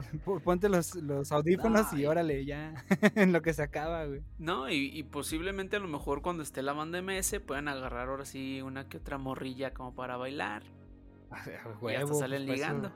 [0.44, 2.74] Ponte los, los audífonos y órale, ya.
[3.14, 4.22] en lo que se acaba, güey.
[4.38, 8.24] No, y, y posiblemente a lo mejor cuando esté la banda MS puedan agarrar ahora
[8.24, 10.62] sí una que otra morrilla como para bailar.
[11.30, 12.92] A- a y hasta huevo, salen pues, pa' eso- ligando.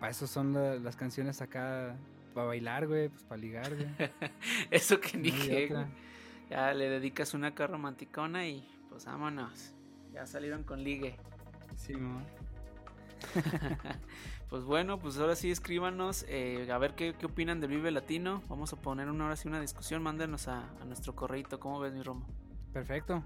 [0.00, 1.96] Para eso son la- las canciones acá.
[2.34, 3.08] Para bailar, güey.
[3.08, 3.88] Pues para ligar, güey.
[4.70, 5.84] Eso que No otra.
[5.84, 5.86] güey.
[6.50, 9.72] Ya le dedicas una acá romanticona y pues vámonos.
[10.12, 11.16] Ya salieron con ligue.
[11.76, 12.20] Sí, mo.
[14.48, 18.42] Pues bueno, pues ahora sí escríbanos eh, a ver qué, qué opinan del Vive Latino.
[18.48, 20.02] Vamos a poner una hora sí una discusión.
[20.02, 21.58] Mándenos a, a nuestro correito.
[21.58, 22.26] ¿Cómo ves, mi Romo?
[22.72, 23.22] Perfecto.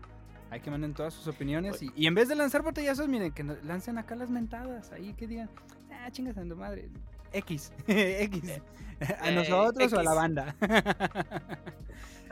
[0.50, 1.83] Hay que manden todas sus opiniones.
[1.83, 4.90] Y, y en vez de lanzar botellazos, miren, que lancen acá las mentadas.
[4.92, 5.50] Ahí que digan,
[5.92, 6.88] ah, chingas a tu madre.
[7.33, 7.72] X.
[7.87, 8.61] X.
[9.20, 10.56] ¿A eh, nosotros o a la banda?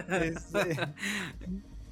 [0.08, 0.78] Este,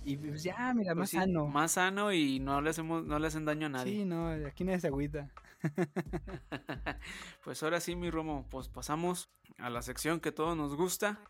[0.04, 1.48] y pues ya, mira, Pues más sí, sano.
[1.48, 3.92] Más sano y no le hacemos, no le hacen daño a nadie.
[3.92, 5.28] Sí, no, aquí nadie se agüita.
[7.44, 11.20] pues ahora sí, mi Romo, pues pasamos a la sección que todos nos gusta,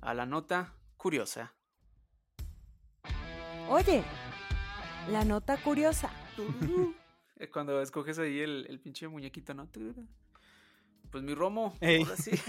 [0.00, 1.54] a la nota curiosa.
[3.68, 4.02] Oye,
[5.10, 6.10] la nota curiosa.
[7.40, 9.68] Eh, Cuando escoges ahí el, el pinche muñequito, ¿no?
[11.12, 12.02] Pues mi Romo, Ey.
[12.02, 12.32] ahora sí.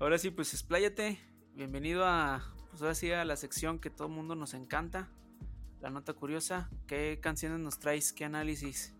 [0.00, 1.20] ahora sí, pues expláyate.
[1.52, 5.10] Bienvenido a, pues ahora sí, a la sección que todo el mundo nos encanta.
[5.80, 6.68] La nota curiosa.
[6.86, 8.12] ¿Qué canciones nos traes?
[8.12, 8.94] ¿Qué análisis?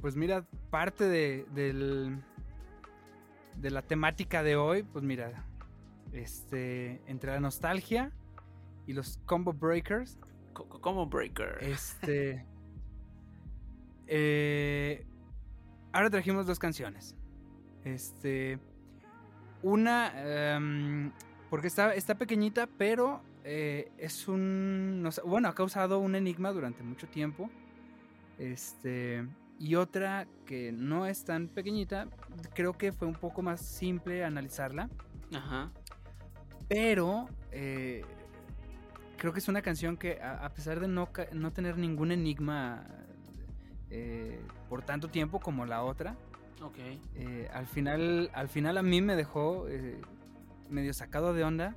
[0.00, 2.22] Pues mira, parte de, del,
[3.56, 5.44] de la temática de hoy, pues mira,
[6.12, 8.12] este, entre la nostalgia
[8.86, 10.18] y los combo breakers,
[10.52, 11.58] Co- co- Como Breaker.
[11.60, 12.46] Este.
[14.06, 15.04] eh,
[15.92, 17.14] ahora trajimos dos canciones.
[17.84, 18.58] Este.
[19.62, 20.12] Una.
[20.56, 21.12] em,
[21.50, 25.02] porque está, está pequeñita, pero eh, es un.
[25.02, 27.48] no sé, bueno, ha causado un enigma durante mucho tiempo.
[28.38, 29.26] Este.
[29.58, 32.08] Y otra que no es tan pequeñita.
[32.54, 34.90] Creo que fue un poco más simple analizarla.
[35.34, 35.70] Ajá.
[36.68, 38.04] Pero eh,
[39.16, 42.84] creo que es una canción que a, a pesar de no, no tener ningún enigma
[43.90, 46.16] eh, por tanto tiempo como la otra,
[46.60, 46.76] Ok.
[47.14, 50.00] eh, al, final, al final a mí me dejó eh,
[50.68, 51.76] medio sacado de onda.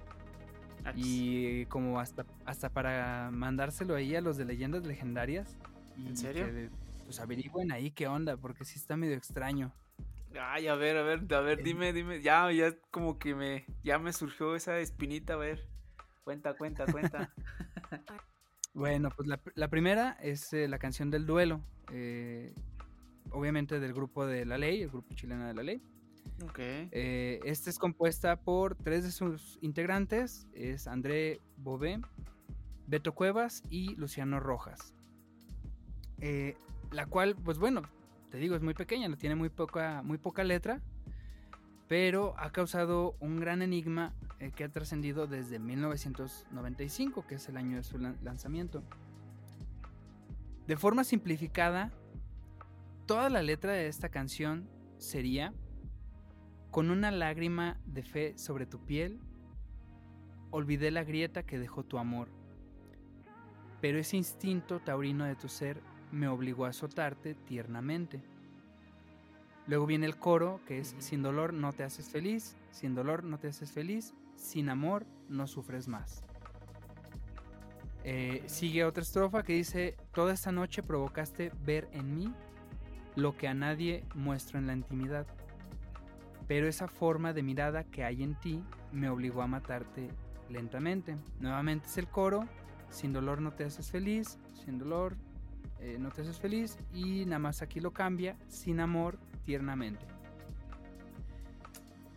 [0.95, 5.57] Y como hasta, hasta para mandárselo ahí a los de leyendas legendarias.
[5.95, 6.45] Y ¿En serio?
[6.45, 6.69] que,
[7.05, 9.73] pues averigüen ahí qué onda, porque sí está medio extraño.
[10.39, 12.21] Ay, a ver, a ver, a ver, dime, dime.
[12.21, 15.67] Ya, ya como que me, ya me surgió esa espinita, a ver.
[16.23, 17.33] Cuenta, cuenta, cuenta.
[18.73, 21.61] Bueno, pues la, la primera es eh, la canción del duelo.
[21.91, 22.53] eh,
[23.31, 25.81] obviamente del grupo de La Ley, el grupo chileno de La Ley.
[26.91, 31.99] Eh, esta es compuesta por tres de sus integrantes, es André Bobé,
[32.87, 34.93] Beto Cuevas y Luciano Rojas.
[36.21, 36.55] Eh,
[36.91, 37.83] la cual, pues bueno,
[38.31, 40.81] te digo, es muy pequeña, no tiene muy poca, muy poca letra,
[41.87, 47.57] pero ha causado un gran enigma eh, que ha trascendido desde 1995, que es el
[47.57, 48.83] año de su lan- lanzamiento.
[50.67, 51.91] De forma simplificada,
[53.07, 55.53] toda la letra de esta canción sería
[56.71, 59.19] con una lágrima de fe sobre tu piel,
[60.51, 62.29] olvidé la grieta que dejó tu amor.
[63.81, 68.21] Pero ese instinto taurino de tu ser me obligó a azotarte tiernamente.
[69.67, 73.37] Luego viene el coro, que es sin dolor no te haces feliz, sin dolor no
[73.37, 76.23] te haces feliz, sin amor no sufres más.
[78.03, 82.33] Eh, sigue otra estrofa que dice, toda esta noche provocaste ver en mí
[83.15, 85.27] lo que a nadie muestro en la intimidad.
[86.49, 90.09] Pero esa forma de mirada que hay en ti me obligó a matarte
[90.49, 91.15] lentamente.
[91.39, 92.47] Nuevamente es el coro,
[92.89, 95.15] sin dolor no te haces feliz, sin dolor
[95.79, 100.03] eh, no te haces feliz y nada más aquí lo cambia, sin amor tiernamente.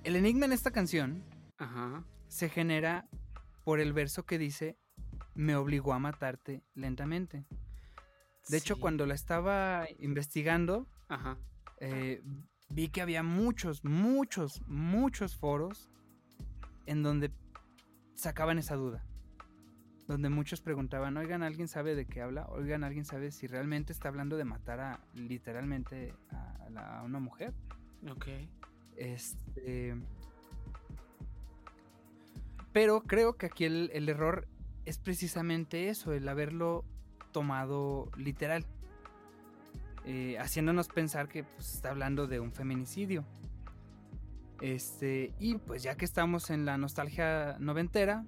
[0.02, 1.22] El enigma en esta canción
[1.58, 2.02] Ajá.
[2.28, 3.06] se genera
[3.64, 4.78] por el verso que dice
[5.34, 7.44] me obligó a matarte lentamente.
[8.48, 11.36] De hecho, cuando la estaba investigando, Ajá.
[11.80, 12.22] eh,
[12.72, 15.90] vi que había muchos, muchos, muchos foros
[16.86, 17.30] en donde
[18.14, 19.04] sacaban esa duda.
[20.08, 22.46] Donde muchos preguntaban, oigan, ¿alguien sabe de qué habla?
[22.48, 27.20] Oigan, ¿alguien sabe si realmente está hablando de matar a literalmente a, la- a una
[27.20, 27.54] mujer?
[28.10, 28.26] Ok.
[28.96, 29.94] Este.
[32.72, 34.48] Pero creo que aquí el, el error
[34.84, 36.84] es precisamente eso, el haberlo
[37.32, 38.66] tomado literal.
[40.04, 43.24] Eh, haciéndonos pensar que pues, está hablando de un feminicidio.
[44.60, 48.24] Este, y pues ya que estamos en la nostalgia noventera,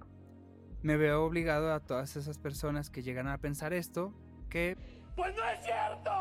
[0.81, 4.13] me veo obligado a todas esas personas que llegan a pensar esto,
[4.49, 4.77] que
[5.15, 6.11] ¡Pues no es cierto!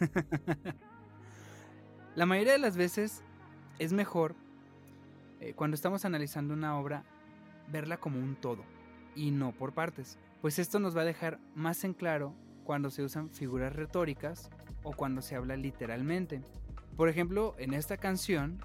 [2.16, 3.22] La mayoría de las veces
[3.78, 4.34] es mejor,
[5.40, 7.04] eh, cuando estamos analizando una obra,
[7.68, 8.64] verla como un todo
[9.14, 10.18] y no por partes.
[10.40, 12.34] Pues esto nos va a dejar más en claro
[12.64, 14.50] cuando se usan figuras retóricas
[14.82, 16.42] o cuando se habla literalmente.
[16.96, 18.58] Por ejemplo, en esta canción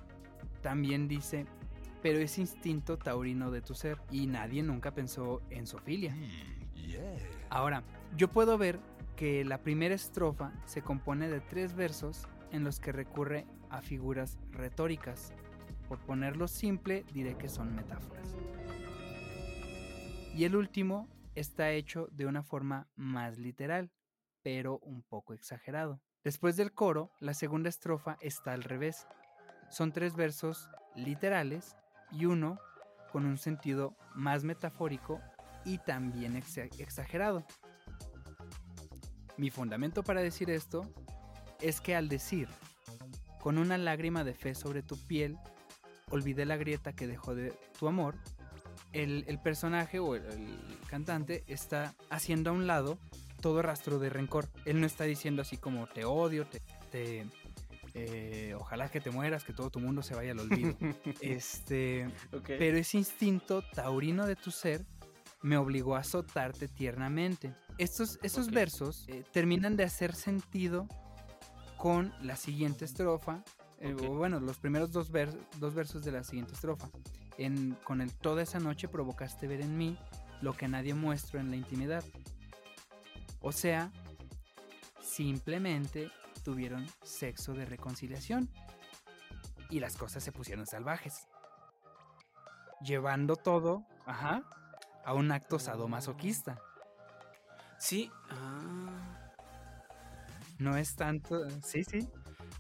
[0.62, 1.46] también dice,
[2.02, 6.16] pero ese instinto taurino de tu ser y nadie nunca pensó en Sofilia.
[7.50, 7.84] Ahora,
[8.16, 8.80] yo puedo ver
[9.16, 14.40] que la primera estrofa se compone de tres versos en los que recurre a figuras
[14.52, 15.34] retóricas.
[15.88, 18.36] Por ponerlo simple, diré que son metáforas.
[20.36, 23.92] Y el último está hecho de una forma más literal,
[24.42, 26.02] pero un poco exagerado.
[26.24, 29.08] Después del coro, la segunda estrofa está al revés.
[29.70, 31.76] Son tres versos literales
[32.12, 32.60] y uno
[33.12, 35.22] con un sentido más metafórico
[35.65, 37.46] y también exa- exagerado.
[39.38, 40.94] Mi fundamento para decir esto
[41.62, 42.50] es que al decir,
[43.39, 45.38] con una lágrima de fe sobre tu piel,
[46.12, 48.15] olvidé la grieta que dejó de tu amor,
[48.93, 50.58] el, el personaje o el, el
[50.89, 52.97] cantante está haciendo a un lado
[53.41, 54.49] todo rastro de rencor.
[54.65, 57.25] Él no está diciendo así como te odio, te, te,
[57.93, 60.75] eh, ojalá que te mueras, que todo tu mundo se vaya al olvido.
[61.21, 62.10] este,
[62.45, 64.86] pero ese instinto taurino de tu ser
[65.41, 67.54] me obligó a azotarte tiernamente.
[67.78, 70.86] Estos, esos versos eh, terminan de hacer sentido
[71.78, 73.41] con la siguiente estrofa.
[73.80, 74.02] eh, Ok.
[74.04, 76.89] o bueno, los primeros dos, vers- dos versos de la siguiente estrofa.
[77.39, 79.97] En, con el toda esa noche provocaste ver en mí
[80.41, 82.04] lo que nadie muestro en la intimidad.
[83.41, 83.91] O sea,
[85.02, 86.12] simplemente
[86.43, 88.49] tuvieron sexo de reconciliación.
[89.71, 91.28] Y las cosas se pusieron salvajes
[92.82, 94.43] llevando todo, ajá,
[95.06, 96.60] a un acto sadomasoquista.
[97.78, 98.12] Sí.
[98.30, 99.32] Ah.
[100.58, 102.10] No es tanto, sí, sí.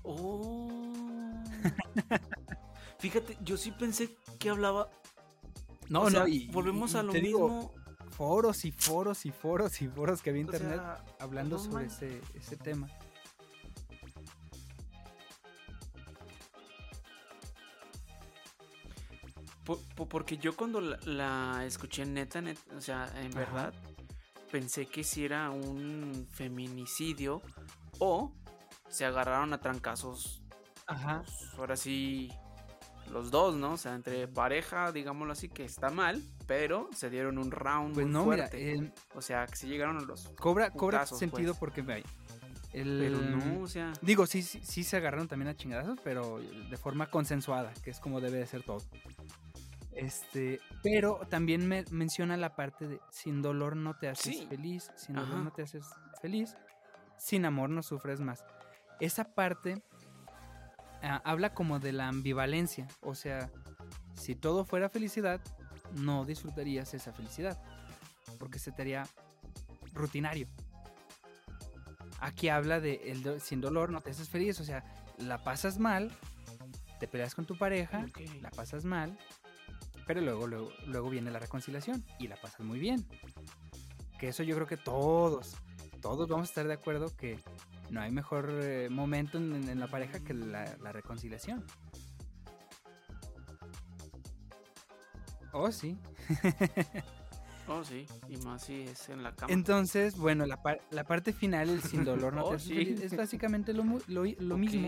[0.03, 1.33] Oh.
[2.99, 4.89] Fíjate, yo sí pensé que hablaba.
[5.89, 7.73] No, o sea, no, y volvemos y- a lo te digo, mismo.
[8.11, 12.21] foros y foros y foros y foros que o internet sea, hablando no sobre ese,
[12.35, 12.87] ese tema.
[19.65, 23.39] po- po- porque yo cuando la, la escuché neta, net- o sea, en Ajá.
[23.39, 23.73] verdad,
[24.51, 27.41] pensé que si era un feminicidio
[27.99, 28.31] o
[28.89, 30.41] se agarraron a trancazos.
[30.87, 31.21] Ajá.
[31.23, 32.31] pues, ahora sí,
[33.09, 33.73] los dos, ¿no?
[33.73, 38.05] O sea, entre pareja, digámoslo así, que está mal, pero se dieron un round Pues
[38.05, 38.73] muy no, mira, fuerte.
[38.73, 40.27] eh, o sea, que se llegaron a los.
[40.39, 41.59] cobra, cobra Putazos, sentido pues.
[41.59, 42.03] porque ve,
[42.71, 43.93] El- Pero no, o sea.
[44.01, 47.99] Digo, sí, sí, sí se agarraron también a chingadazos, pero de forma consensuada, que es
[47.99, 48.83] como debe de ser todo.
[49.91, 54.47] Este, pero también me menciona la parte de sin dolor no te haces Sí.
[54.47, 55.43] feliz, sin dolor Ajá.
[55.43, 55.85] no te haces
[56.21, 56.55] feliz,
[57.17, 58.45] sin amor no sufres más.
[58.99, 59.81] Esa parte
[61.03, 63.49] ah, habla como de la ambivalencia, o sea,
[64.15, 65.41] si todo fuera felicidad,
[65.93, 67.61] no disfrutarías esa felicidad,
[68.39, 69.07] porque se te haría
[69.93, 70.47] rutinario.
[72.21, 74.83] Aquí habla de el do- sin dolor no te haces feliz, o sea,
[75.17, 76.11] la pasas mal,
[76.99, 78.19] te peleas con tu pareja, Ok.
[78.41, 79.17] la pasas mal,
[80.05, 83.05] pero luego, luego, luego viene la reconciliación y la pasas muy bien.
[84.19, 85.55] Que eso yo creo que todos,
[86.01, 87.39] todos vamos a estar de acuerdo que
[87.89, 91.63] no hay mejor eh, momento en, en la pareja que la, la reconciliación.
[95.53, 95.97] Oh, sí.
[97.71, 98.07] Oh, sí.
[98.27, 99.53] Y más si es en la cama.
[99.53, 102.95] Entonces, bueno, la, par- la parte final, el sin dolor no Oh, te sí.
[102.99, 104.87] es básicamente lo, lo mismo.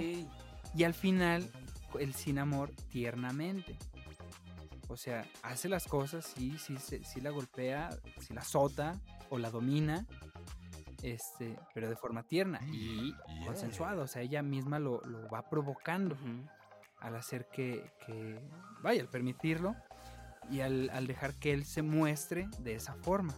[0.76, 1.48] Y al final,
[2.00, 3.78] el sin amor tiernamente.
[4.88, 9.00] O sea, hace las cosas, sí, sí, sí, sí la golpea, sí la azota
[9.30, 10.08] o la domina,
[11.04, 13.14] este, pero de forma tierna y
[13.46, 14.04] consensuada.
[14.04, 16.18] O sea, ella misma lo, lo va provocando
[17.00, 18.40] al hacer que, que-
[18.82, 19.76] vaya, al permitirlo
[20.50, 23.34] y al, al dejar que él se muestre de esa forma.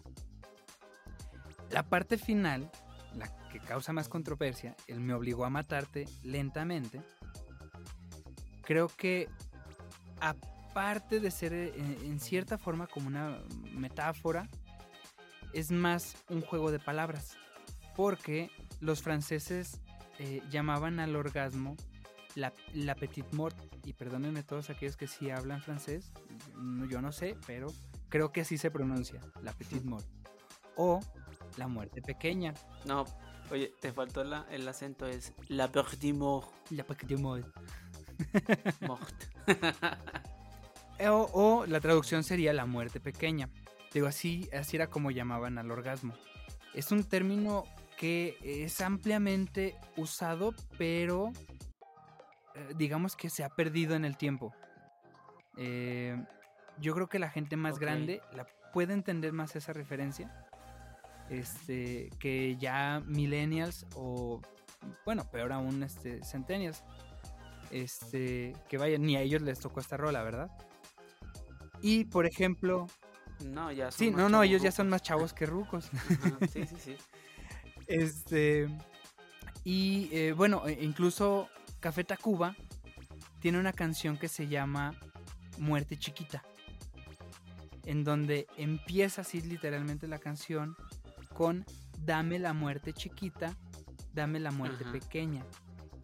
[1.70, 2.70] La parte final,
[3.16, 7.02] la que causa más controversia, él me obligó a matarte lentamente,
[8.64, 9.28] creo que
[10.20, 13.40] aparte de ser eh, en cierta forma como una
[13.74, 14.48] metáfora,
[15.54, 17.38] es más un juego de palabras,
[17.96, 19.80] porque los franceses
[20.20, 21.76] eh, llamaban al orgasmo
[22.36, 26.12] la, la petite mort, y perdónenme todos aquellos que sí hablan francés,
[26.90, 27.68] yo no sé, pero
[28.10, 30.06] creo que así se pronuncia, la petite mort,
[30.76, 31.00] o
[31.58, 32.54] la muerte pequeña,
[32.86, 33.06] No,
[33.52, 36.50] oye, te faltó la- el acento, es la petite mort.
[36.72, 37.48] la petite mort.
[38.82, 39.14] mort.
[41.10, 43.50] O, o la traducción sería la muerte pequeña.
[43.94, 46.14] Digo, así, así era como llamaban al orgasmo.
[46.74, 47.66] Es un término
[48.04, 51.32] que es ampliamente usado, pero
[52.54, 54.54] eh, digamos que se ha perdido en el tiempo.
[55.56, 56.22] Eh,
[56.82, 57.80] yo creo que la gente más Ok.
[57.80, 60.30] grande la puede entender más esa referencia.
[61.30, 64.42] Este, que ya millennials o,
[65.06, 66.84] bueno, peor aún, este, centennials.
[67.72, 70.52] Este, que vaya, ni a ellos les tocó esta rola, ¿verdad?
[71.82, 72.86] Y, por ejemplo,
[73.46, 74.76] No, ya son sí, no, no, ellos ya chavorrucos.
[74.76, 75.90] son más chavos que rucos.
[76.52, 76.98] Sí, sí, sí.
[77.88, 78.68] Este.
[79.64, 82.56] Y eh, bueno, e- incluso Café Tacuba
[83.40, 84.96] tiene una canción que se llama
[85.58, 86.44] Muerte Chiquita.
[87.86, 90.76] En donde empieza así literalmente la canción
[91.34, 91.66] con
[92.06, 93.56] Dame la muerte chiquita,
[94.14, 94.92] dame la muerte Ajá.
[94.92, 95.46] pequeña.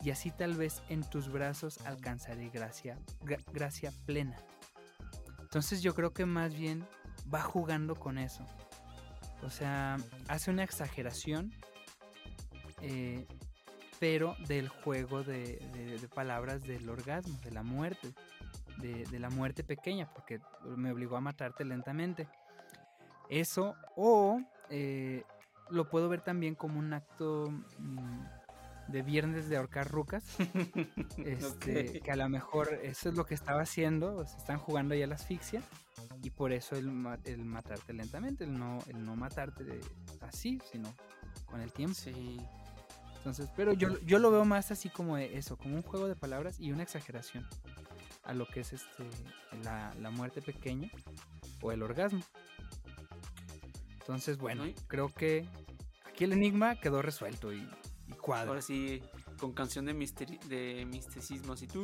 [0.01, 4.37] Y así tal vez en tus brazos alcanzaré gracia, gra- gracia plena.
[5.41, 6.85] Entonces yo creo que más bien
[7.33, 8.45] va jugando con eso.
[9.43, 9.97] O sea,
[10.29, 11.53] hace una exageración,
[12.81, 13.25] eh,
[13.99, 18.13] pero del juego de, de- de palabras del orgasmo, de la muerte,
[18.77, 20.39] de, de la muerte pequeña, porque
[20.77, 22.27] me obligó a matarte lentamente.
[23.29, 25.23] Eso, o eh,
[25.69, 28.19] lo puedo ver también como un acto mm,
[28.87, 30.23] de viernes de ahorcar rucas.
[31.17, 34.95] Este, que a lo mejor eso es lo que estaba haciendo, o sea, están jugando
[34.95, 35.61] ya la asfixia
[36.23, 36.87] y por eso el,
[37.25, 39.81] el matarte lentamente, el no, el no matarte
[40.21, 40.93] así, sino
[41.45, 41.93] con el tiempo.
[41.95, 42.39] Sí.
[43.29, 46.59] Entonces, pero yo, yo lo veo más así como eso, como un juego de palabras
[46.59, 47.45] y una exageración
[48.23, 49.03] a lo que es este
[49.63, 50.89] la, la muerte pequeña
[51.61, 52.21] o el orgasmo.
[53.99, 55.47] Entonces, bueno, creo que
[56.07, 57.69] aquí el enigma quedó resuelto y,
[58.07, 58.47] y cuadra.
[58.49, 59.03] Ahora sí,
[59.39, 61.67] con canción de, misteri- de misticismo, así.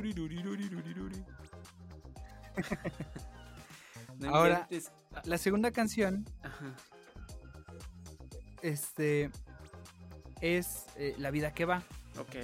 [4.17, 4.67] No Ahora-.
[5.13, 6.73] Ah, La segunda canción Ajá.
[8.63, 9.29] este
[10.41, 11.83] es eh, La vida que va.
[12.19, 12.35] Ok.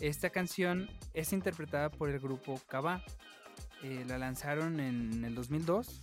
[0.00, 3.02] Esta canción es interpretada por el grupo Kaba.
[3.82, 6.02] Eh, la lanzaron en el 2002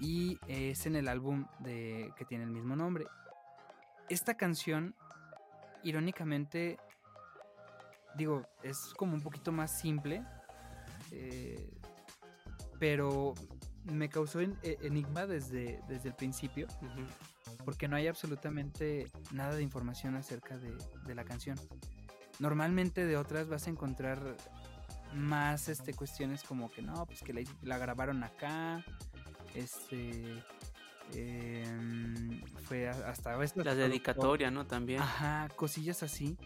[0.00, 3.06] y es en el álbum de, que tiene el mismo nombre.
[4.08, 4.94] Esta canción,
[5.82, 6.78] irónicamente,
[8.16, 10.22] digo, es como un poquito más simple,
[11.10, 11.70] eh,
[12.78, 13.34] pero
[13.90, 16.66] me causó en- e- enigma desde, desde el principio
[17.64, 20.74] porque no hay absolutamente nada de información acerca de,
[21.06, 21.58] de la canción.
[22.38, 24.36] Normalmente de otras vas a encontrar
[25.14, 28.84] más este, cuestiones como que no, pues que la, la grabaron acá,
[29.54, 30.42] este,
[31.14, 34.66] em, fue hasta a veces La dedicatoria, ¿no?
[34.66, 35.00] También.
[35.00, 36.36] Ajá, cosillas así.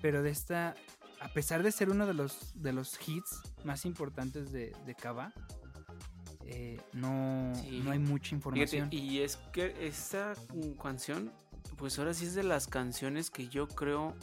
[0.00, 0.74] Pero de esta,
[1.20, 5.32] a pesar de ser uno de los, de los hits más importantes de, de Kaba,
[6.46, 7.80] eh, no, Sí.
[7.84, 8.88] no hay mucha Fíjate, información.
[8.92, 10.34] y es que esta
[10.82, 11.32] canción,
[11.76, 14.14] pues ahora sí es de las canciones que yo creo,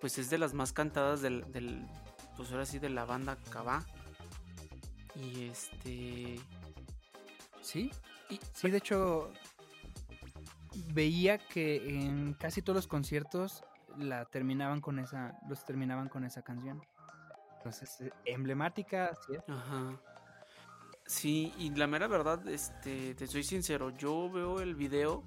[0.00, 1.86] pues es de las más cantadas del, del
[2.36, 3.84] pues ahora sí de la banda Cabá.
[5.14, 6.38] Y este,
[7.62, 7.90] Sí,
[8.30, 9.32] y- sí, de hecho,
[10.92, 13.64] veía que en casi todos los conciertos
[13.98, 16.82] la terminaban con esa, los terminaban con esa canción.
[17.58, 19.40] Entonces, eh, emblemática, es.
[19.48, 19.98] Ajá.
[21.06, 25.22] Sí, y la mera verdad, este, te soy sincero, yo veo el video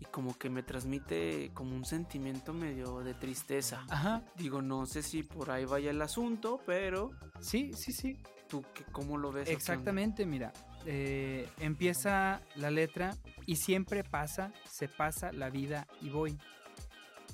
[0.00, 3.84] y como que me transmite como un sentimiento medio de tristeza.
[3.88, 7.10] Ajá, Digo, no sé si por ahí vaya el asunto, pero
[7.40, 8.18] sí, sí, sí.
[8.48, 9.48] tú qué, cómo lo ves.
[9.48, 10.52] Exactamente, mira,
[10.84, 13.16] eh, empieza la letra
[13.46, 16.38] y siempre pasa, se pasa la vida y voy.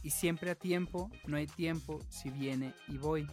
[0.02, 3.26] Y siempre a tiempo, no hay tiempo, si viene y voy.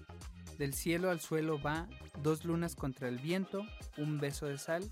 [0.58, 1.88] Del cielo al suelo va,
[2.24, 3.64] dos lunas contra el viento,
[3.98, 4.84] un beso de sal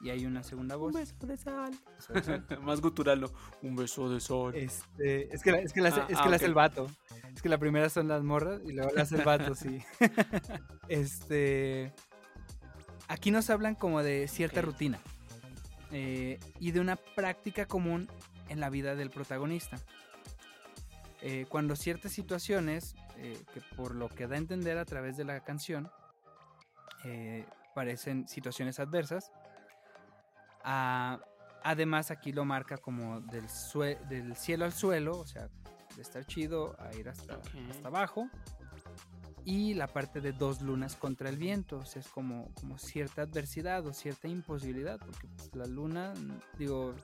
[0.00, 0.94] y hay una segunda voz.
[0.94, 1.78] Un beso de sal.
[1.96, 2.46] beso de sal.
[2.62, 3.30] Más gutural, ¿no?
[3.62, 4.54] Un beso de sol.
[4.54, 6.54] Este, es que la, es que la hace- Ah, es ah, que la hace el
[6.54, 6.86] vato.
[7.34, 9.80] Es que la primera son las morras y luego la hace el vato, sí.
[10.88, 11.92] este.
[13.08, 15.00] Aquí nos hablan como de cierta rutina
[15.90, 18.08] eh, y de una práctica común
[18.48, 19.78] en la vida del protagonista.
[21.22, 25.24] Eh, cuando ciertas situaciones, eh, que por lo que da a entender a través de
[25.24, 25.90] la canción,
[27.04, 29.30] eh, parecen situaciones adversas,
[30.64, 31.20] ah,
[31.62, 33.46] además aquí lo marca como del,
[34.08, 35.48] del cielo al suelo, o sea,
[35.94, 37.46] de estar chido a ir hasta, Ok.
[37.70, 38.28] hasta abajo.
[39.44, 43.22] Y la parte de dos lunas contra el viento, o sea, es como, como cierta
[43.22, 46.12] adversidad o cierta imposibilidad, porque pues, la luna,
[46.58, 46.94] digo,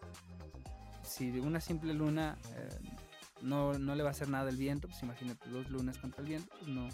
[1.03, 2.79] si una simple luna eh,
[3.43, 6.29] no, no le va a hacer nada el viento, pues imagínate dos lunas contra el
[6.29, 6.89] viento, pues no,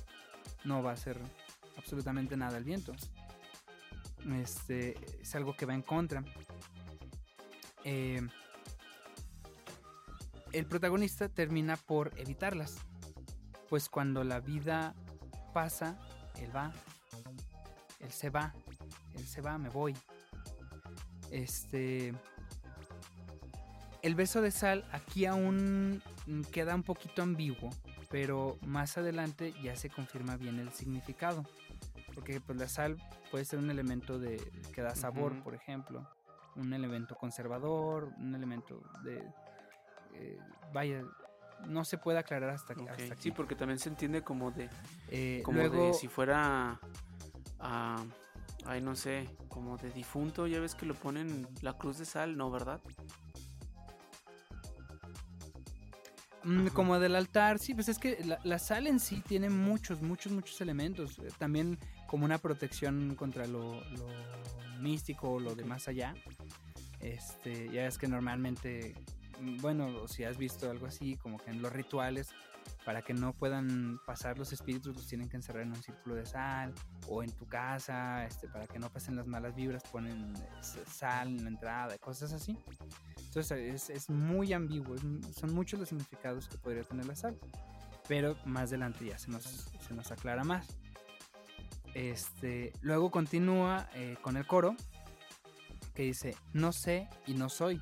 [0.65, 1.19] no va a hacer
[1.77, 2.95] absolutamente nada el viento.
[4.41, 6.25] Este, es algo que va en contra.
[7.85, 8.21] Eh,
[10.53, 12.77] el protagonista termina por evitarlas.
[13.69, 14.95] Pues cuando la vida
[15.55, 15.99] pasa,
[16.37, 16.73] él va.
[18.01, 18.55] Él se va.
[19.15, 19.97] Él se va, me voy.
[21.31, 22.15] Este.
[24.03, 26.03] El beso de sal aquí aún
[26.51, 27.71] queda un poquito ambiguo,
[28.11, 31.45] pero más adelante ya se confirma bien el significado.
[32.15, 32.97] Porque pues, la sal
[33.31, 34.37] puede ser un elemento de
[34.75, 36.07] que da sabor, por ejemplo,
[36.57, 39.25] un elemento conservador, un elemento de
[40.15, 40.39] eh,
[40.73, 41.03] vaya,
[41.67, 43.23] no se puede aclarar hasta, Ok, hasta aquí.
[43.23, 44.69] Sí, porque también se entiende como de,
[45.09, 46.79] Eh, como luego, de si fuera,
[47.59, 52.37] ay no sé, como de difunto, ya ves que lo ponen la cruz de sal,
[52.37, 52.81] ¿no, verdad?
[56.45, 56.71] Ajá.
[56.75, 60.33] como del altar, sí, pues es que la, la sal en sí tiene muchos, muchos,
[60.33, 61.19] muchos elementos.
[61.19, 64.07] eh, También como una protección contra lo, lo
[64.81, 66.15] místico, lo de más allá.
[67.01, 68.95] Este, ya es que normalmente,
[69.41, 72.29] mm, bueno, si has visto algo así, como que en los rituales,
[72.85, 76.27] para que no puedan pasar los espíritus, los tienen que encerrar en un círculo de
[76.27, 76.75] sal,
[77.09, 81.29] o en tu casa, este, para que no pasen las malas vibras, ponen s- sal
[81.29, 82.59] en la entrada, cosas así.
[83.27, 84.97] Entonces es, muy ambiguo,
[85.33, 87.39] son muchos los significados que podría tener la sal,
[88.09, 90.67] pero más adelante ya se nos, se nos aclara más.
[91.95, 94.75] Este, luego continúa eh, con el coro
[95.95, 97.81] que dice, no sé y no soy,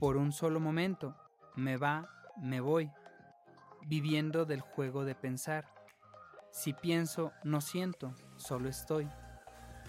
[0.00, 1.16] por un solo momento,
[1.54, 2.90] me va, me voy,
[3.86, 5.66] viviendo del juego de pensar.
[6.50, 9.08] Si pienso, no siento, solo estoy.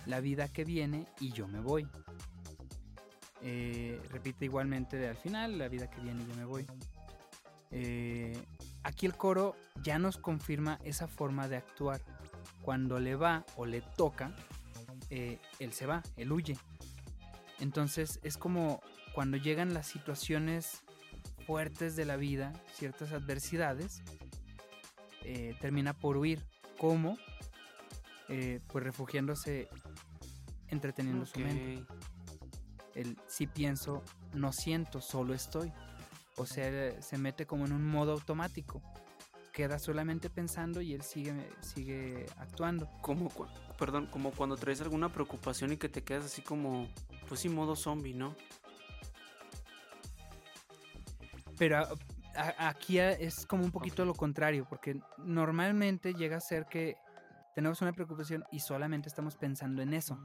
[0.05, 1.87] La vida que viene y yo me voy.
[3.41, 6.65] Eh, repite igualmente al final, la vida que viene y yo me voy.
[7.71, 8.37] Eh,
[8.83, 12.01] aquí el coro ya nos confirma esa forma de actuar.
[12.61, 14.33] Cuando le va o le toca,
[15.09, 16.57] eh, él se va, él huye.
[17.59, 18.81] Entonces es como
[19.13, 20.83] cuando llegan las situaciones
[21.47, 24.03] fuertes de la vida, ciertas adversidades,
[25.23, 26.43] eh, termina por huir.
[26.77, 27.17] ¿Cómo?
[28.27, 29.69] Eh, pues refugiándose,
[30.67, 31.85] entreteniendo su mente.
[32.93, 35.71] El si pienso, no siento, solo estoy.
[36.35, 38.81] O sea, se mete como en un modo automático.
[39.53, 42.89] Queda solamente pensando y él sigue, sigue actuando.
[43.01, 43.29] Como,
[43.79, 46.87] perdón, como cuando traes alguna preocupación y que te quedas así como,
[47.27, 48.35] pues sí, modo zombie, ¿no?
[51.57, 51.87] Pero a-
[52.35, 56.97] a- aquí es como un poquito lo contrario, porque normalmente llega a ser que
[57.55, 60.19] tenemos una preocupación y solamente estamos pensando en eso.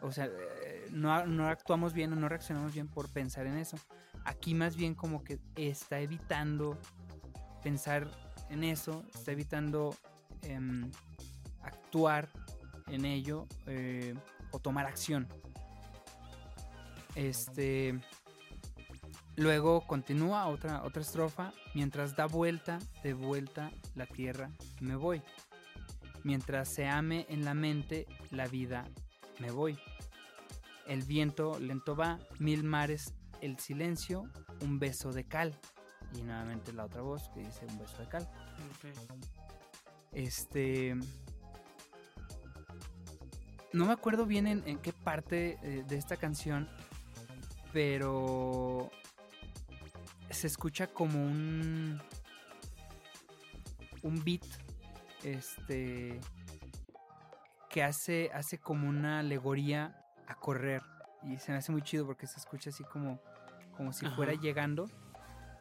[0.00, 3.76] O sea, eh, no, no actuamos bien o no reaccionamos bien por pensar en eso.
[4.24, 6.78] Aquí más bien como que está evitando
[7.62, 8.08] pensar
[8.50, 9.94] en eso, está evitando
[10.42, 10.90] em,
[11.62, 12.28] actuar
[12.88, 14.14] en ello eh,
[14.52, 15.26] o tomar acción.
[17.14, 17.98] Este.
[19.36, 21.52] Luego continúa otra, otra estrofa.
[21.74, 25.22] Mientras da vuelta, de vuelta la tierra, me voy.
[26.24, 28.88] Mientras se ame en la mente, la vida,
[29.38, 29.78] me voy.
[30.86, 33.12] El viento lento va, mil mares,
[33.42, 34.24] el silencio,
[34.62, 35.54] un beso de cal.
[36.14, 38.28] Y nuevamente la otra voz que dice un beso de cal.
[40.12, 40.96] Este.
[43.74, 46.66] No me acuerdo bien en, qué parte eh, de esta canción,
[47.74, 48.90] pero
[50.36, 52.00] se escucha como un
[54.02, 54.44] un beat
[55.24, 56.20] este
[57.70, 59.96] que hace hace como una alegoría
[60.28, 60.82] a correr.
[61.22, 63.18] Y se me hace muy chido porque se escucha así como
[63.76, 64.88] como si fuera llegando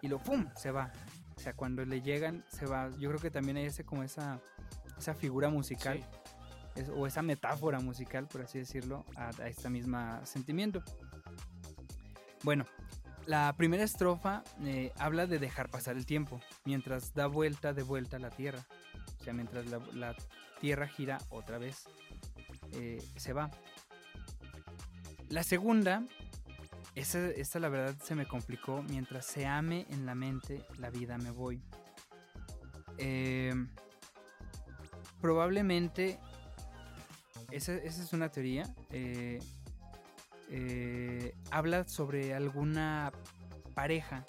[0.01, 0.91] y lo pum se va.
[1.35, 2.89] O sea cuando le llegan se va.
[2.99, 4.41] Yo creo que también hay ese como esa
[4.97, 6.03] esa figura musical
[6.95, 10.83] o esa metáfora musical por así decirlo a, a esta misma sentimiento.
[12.43, 12.65] Bueno
[13.25, 18.19] la primera estrofa eh, habla de dejar pasar el tiempo, mientras da vuelta de vuelta
[18.19, 18.65] la Tierra.
[19.19, 20.15] O sea, mientras la,
[20.61, 21.85] Tierra gira otra vez,
[22.71, 23.51] eh, se va.
[25.29, 26.03] La segunda,
[26.95, 31.31] esta la verdad se me complicó, mientras se ame en la mente, la vida me
[31.31, 31.61] voy.
[32.97, 33.69] Em,
[35.19, 36.19] probablemente,
[37.51, 38.73] esa, esa, es una teoría.
[40.49, 43.11] Eh, habla sobre alguna
[43.73, 44.25] pareja.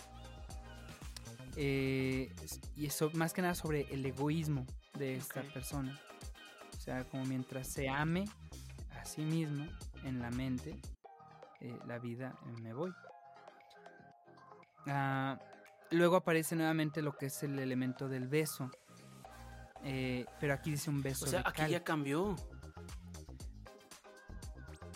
[1.56, 2.34] Eh,
[2.76, 4.66] y eso más que nada sobre el egoísmo
[4.98, 5.98] de esta persona.
[6.76, 8.24] O sea, como mientras se ame
[9.00, 9.66] a sí mismo
[10.04, 10.78] en la mente,
[11.60, 12.92] eh, la vida me voy.
[14.86, 15.38] Ah,
[15.90, 18.70] luego aparece nuevamente lo que es el elemento del beso.
[20.40, 21.24] pero aquí dice un beso.
[21.24, 22.36] O sea, aquí ya cambió.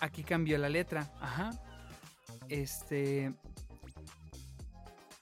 [0.01, 1.13] Aquí cambió la letra.
[1.21, 1.51] Ajá.
[2.49, 3.33] Este.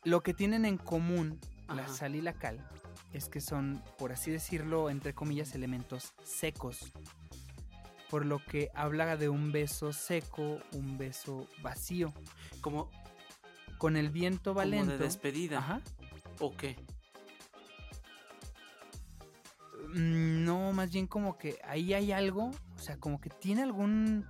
[0.04, 2.66] Lo que tienen en común la sal y la cal
[3.12, 6.92] es que son, por así decirlo, entre comillas, elementos secos.
[8.10, 12.12] Por lo que habla de un beso seco, un beso vacío.
[12.60, 12.90] Como.
[13.76, 14.86] Con el viento valente.
[14.86, 15.58] Como de despedida.
[15.58, 15.80] Ajá.
[16.40, 16.76] ¿O qué?
[19.94, 22.50] Mm, no, más bien como que ahí hay algo.
[22.76, 24.26] O sea, como que tiene algún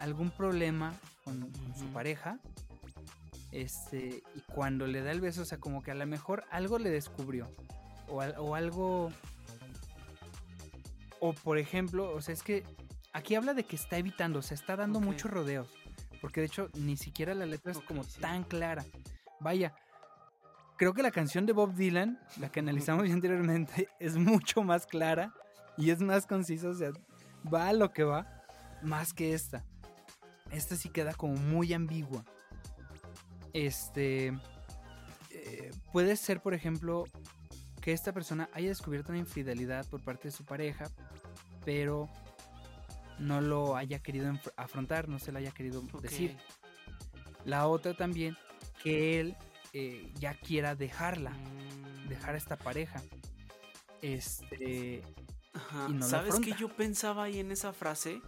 [0.00, 0.94] algún problema
[1.24, 2.38] con, su pareja.
[3.52, 6.78] Este, y cuando le da el beso, o sea, como que a lo mejor algo
[6.78, 7.48] le descubrió.
[8.08, 9.12] O, algo.
[11.20, 12.64] O por ejemplo, o sea, es que
[13.12, 15.68] aquí habla de que está evitando, o sea, está dando muchos rodeos.
[16.20, 18.84] Porque de hecho, ni siquiera la letra es como tan clara.
[19.40, 19.74] Vaya,
[20.76, 25.32] creo que la canción de Bob Dylan, la que analizamos anteriormente, es mucho más clara
[25.76, 26.90] y es más concisa, o sea,
[27.52, 28.26] va a lo que va,
[28.82, 29.64] más que esta
[30.50, 32.24] esta sí queda como muy ambigua.
[33.52, 34.28] Este.
[35.30, 37.04] Eh, puede ser, por ejemplo,
[37.80, 40.90] que esta persona haya descubierto una infidelidad por parte de su pareja,
[41.64, 42.08] pero
[43.18, 46.36] no lo haya querido afrontar, no se lo haya querido decir.
[47.44, 48.36] La otra también,
[48.82, 49.36] que él
[49.72, 52.08] eh, ya quiera dejarla, mm.
[52.08, 53.02] dejar a esta pareja.
[54.02, 55.02] Este.
[56.00, 58.20] ¿Sabes qué yo pensaba ahí en esa frase?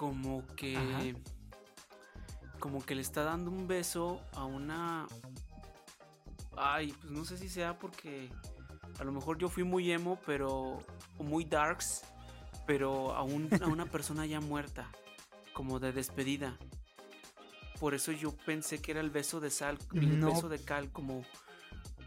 [0.00, 1.14] Como que
[2.58, 5.06] como que le está dando un beso a una
[6.56, 8.30] ay pues no sé si sea porque
[8.98, 10.78] a lo mejor yo fui muy emo pero
[11.18, 12.00] o muy darks
[12.66, 14.90] pero a, a una persona ya muerta
[15.52, 16.56] como de despedida.
[17.78, 21.26] Por eso yo pensé que era el beso de sal el beso de cal como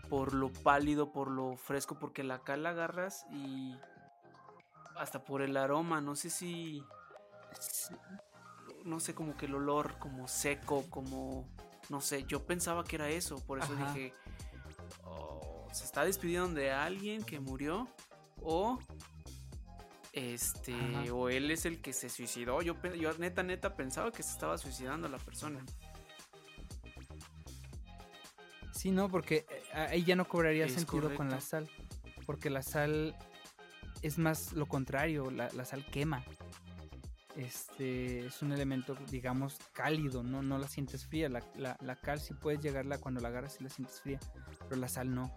[0.10, 3.76] por lo pálido por lo fresco porque la cal la agarras y
[4.96, 6.84] hasta por el aroma no sé si
[8.86, 11.50] no sé, como que el olor como seco, como,
[11.90, 14.14] no sé, yo pensaba que era eso, por eso dije,
[15.04, 17.88] oh, se está despidiendo de alguien que murió
[18.42, 18.80] o
[20.12, 20.76] este
[21.12, 22.62] o él es el que se suicidó.
[22.62, 25.66] Yo, yo neta neta pensaba que se estaba suicidando la persona.
[28.74, 31.70] Sí, no, porque eh, ahí ya no cobraría sentido con la sal.
[32.26, 33.16] Porque la sal
[34.02, 36.24] es más lo contrario, la sal quema
[37.36, 41.30] este es un elemento, digamos, cálido, no, no la sientes fría.
[41.30, 44.20] La, la, cal sí puedes llegarla cuando la agarras y la sientes fría,
[44.70, 45.32] pero la sal no.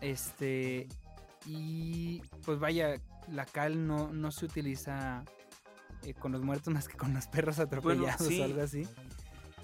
[0.00, 0.88] Este,
[1.46, 3.00] y pues vaya,
[3.32, 5.24] la cal no, no se utiliza
[6.02, 8.40] eh, con los muertos más que con los perros atropellados sí.
[8.40, 8.86] o algo así.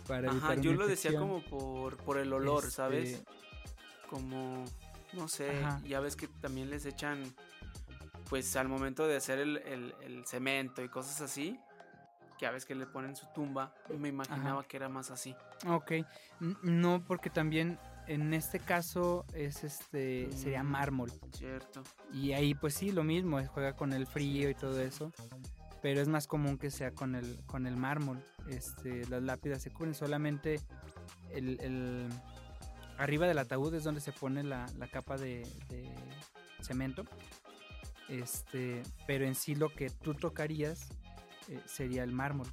[0.08, 3.10] Para Ajá, evitar yo lo decía como por, por el olor, ¿sabes?
[3.10, 3.30] Este,
[4.08, 4.64] Como,
[5.12, 5.80] no sé, Ajá.
[5.86, 7.22] ya ves que también les echan,
[8.30, 11.58] pues al momento de hacer el, el- el cemento y cosas así,
[12.38, 15.34] que a veces que le ponen su tumba, me imaginaba que era más así.
[15.68, 15.92] Ok,
[16.62, 20.66] no, porque también en este caso es este sería Mm.
[20.70, 21.12] mármol.
[21.32, 21.82] Cierto.
[22.14, 25.12] Y ahí pues sí, lo mismo, juega con el frío y todo eso.
[25.82, 28.22] Pero es más común que sea con el, con el mármol.
[28.48, 30.60] Este, las lápidas se cubren solamente
[31.30, 32.08] el, el-
[32.98, 35.90] arriba del ataúd es donde se pone la, la capa de, de
[36.62, 37.04] cemento.
[38.10, 40.88] Este, pero en sí lo que tú tocarías
[41.48, 42.48] eh, sería el mármol.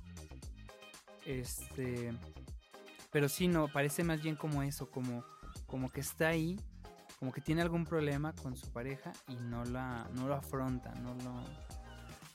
[1.25, 2.13] Este,
[3.11, 5.25] pero sí, no, parece más bien como eso, como,
[5.65, 6.59] como que está ahí,
[7.19, 11.15] como que tiene algún problema con su pareja y no la no lo afronta, no
[11.15, 11.43] lo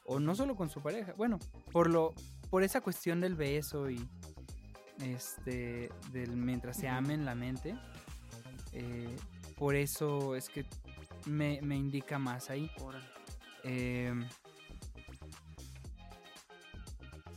[0.04, 1.38] o no solo con su pareja, bueno,
[1.70, 2.14] por lo
[2.50, 4.06] por esa cuestión del beso y
[5.00, 7.76] este del mientras se amen la mente,
[8.72, 9.16] eh,
[9.56, 10.66] por eso es que
[11.26, 12.70] me, me indica más ahí.
[13.64, 14.26] Em,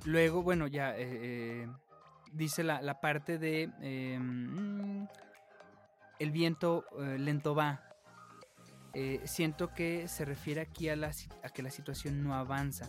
[0.06, 1.04] luego, bueno, ya eh,
[1.64, 1.68] eh,
[2.34, 5.08] dice la, la parte de em,
[6.20, 7.82] el viento eh, lento va.
[8.94, 11.12] Eh, siento que se refiere aquí a, la,
[11.44, 12.88] a que la situación no avanza.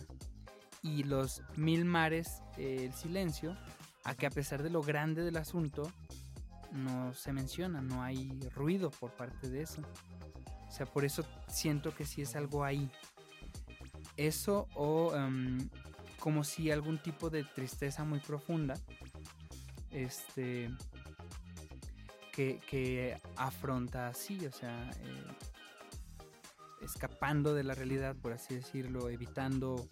[0.81, 3.57] Y los mil mares, eh, el silencio,
[4.05, 5.91] a que a pesar de lo grande del asunto,
[6.71, 9.81] no se menciona, no hay ruido por parte de eso.
[10.67, 12.89] O sea, por eso siento que sí es algo ahí.
[14.15, 15.69] Eso o em,
[16.19, 18.75] como si algún tipo de tristeza muy profunda,
[19.91, 20.69] este,
[22.33, 25.25] que, que afronta así, o sea, eh,
[26.81, 29.87] escapando de la realidad, por así decirlo, evitando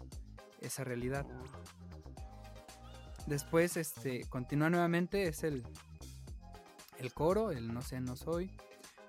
[0.60, 1.26] esa realidad.
[3.26, 5.64] Después, este, continúa nuevamente, es el,
[6.98, 8.50] el coro, el no sé, no soy.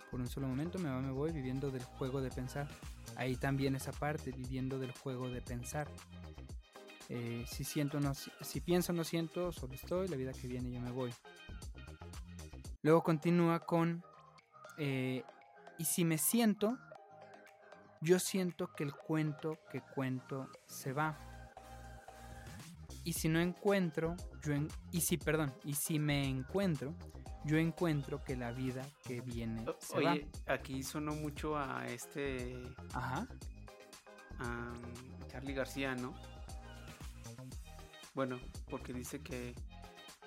[0.10, 2.68] Por un solo momento me va, me voy, viviendo del juego de pensar.
[3.16, 5.88] Ahí también esa parte, viviendo del juego de pensar.
[7.10, 10.82] Eh, si siento, no, si, pienso, no siento, solo estoy, la vida que viene yo
[10.82, 11.14] me voy.
[12.82, 14.04] Luego continúa con,
[14.78, 15.24] eh,
[15.78, 16.78] y si me siento,
[18.02, 21.18] yo siento que el cuento que cuento se va.
[23.04, 26.94] Y si no encuentro, yo en- y si, perdón, y si me encuentro,
[27.48, 30.12] yo encuentro que la vida que viene se va.
[30.12, 32.62] Oye, aquí sonó mucho a este,
[32.94, 33.26] Ajá.
[34.40, 34.74] a
[35.30, 36.14] Charlie García, ¿no?
[38.14, 38.40] Bueno,
[38.70, 39.56] porque dice que...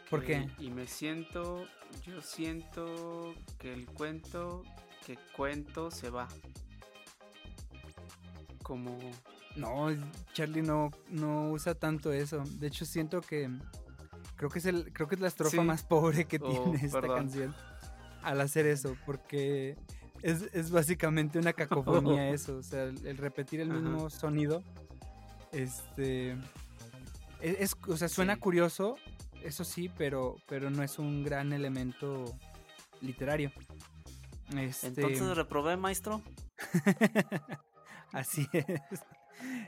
[0.09, 0.49] ¿Por qué?
[0.59, 1.67] Y me siento,
[2.05, 4.65] yo siento que el cuento
[5.07, 6.27] que cuento se va.
[8.63, 8.99] Como...
[9.57, 9.89] No,
[10.33, 12.43] Charlie no, no usa tanto eso.
[12.59, 13.51] De hecho, siento que
[14.41, 15.61] creo que es el, creo que es la estrofa Sí.
[15.61, 17.17] más pobre que Oh, tiene esta perdón.
[17.19, 17.55] canción
[18.23, 19.77] al hacer eso, porque
[20.23, 23.81] es, es básicamente una cacofonía eso, o sea, el, el repetir el Ajá.
[23.81, 24.63] mismo sonido,
[25.53, 26.33] este,
[27.43, 28.41] es, es- o sea, suena Sí.
[28.41, 28.97] curioso,
[29.43, 32.25] eso sí, pero, pero no es un gran elemento
[33.03, 33.53] literario.
[34.57, 36.23] Este, Entonces reprobé, maestro.
[38.13, 38.81] así es.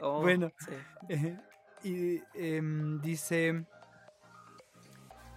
[0.00, 0.50] Oh, Bueno.
[0.58, 0.72] sí.
[1.10, 1.38] Eh,
[1.84, 3.64] y em, dice,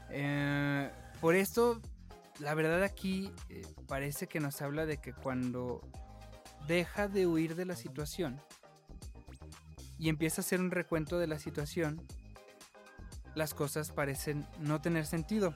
[0.10, 0.89] eh,
[1.22, 1.82] por esto,
[2.39, 5.82] la verdad aquí eh, parece que nos habla de que cuando
[6.68, 8.41] deja de huir de la situación
[9.97, 12.01] y empieza a hacer un recuento de la situación,
[13.36, 15.53] las cosas parecen no tener sentido.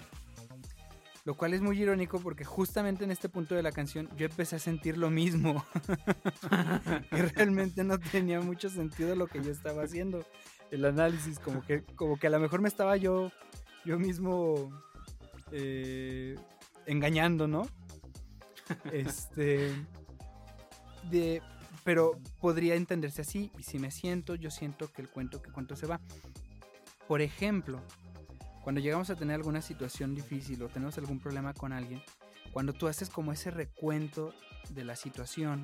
[1.26, 4.56] Lo cual es muy irónico porque justamente en este punto de la canción yo empecé
[4.56, 5.66] a sentir lo mismo.
[7.12, 10.26] que realmente no tenía mucho sentido lo que yo estaba haciendo.
[10.72, 13.32] El análisis, como que, como que a lo mejor me estaba yo,
[13.86, 14.72] yo mismo
[15.52, 16.36] eh,
[16.86, 17.68] engañando, ¿no?
[18.94, 19.74] Este.
[21.10, 21.42] De,
[21.84, 23.52] pero podría entenderse así.
[23.58, 26.00] Y si me siento, yo siento que el cuento que cuento se va.
[27.08, 27.82] Por ejemplo,
[28.64, 32.04] cuando llegamos a tener alguna situación difícil o tenemos algún problema con alguien,
[32.54, 34.34] cuando tú haces como ese recuento
[34.70, 35.64] de la situación,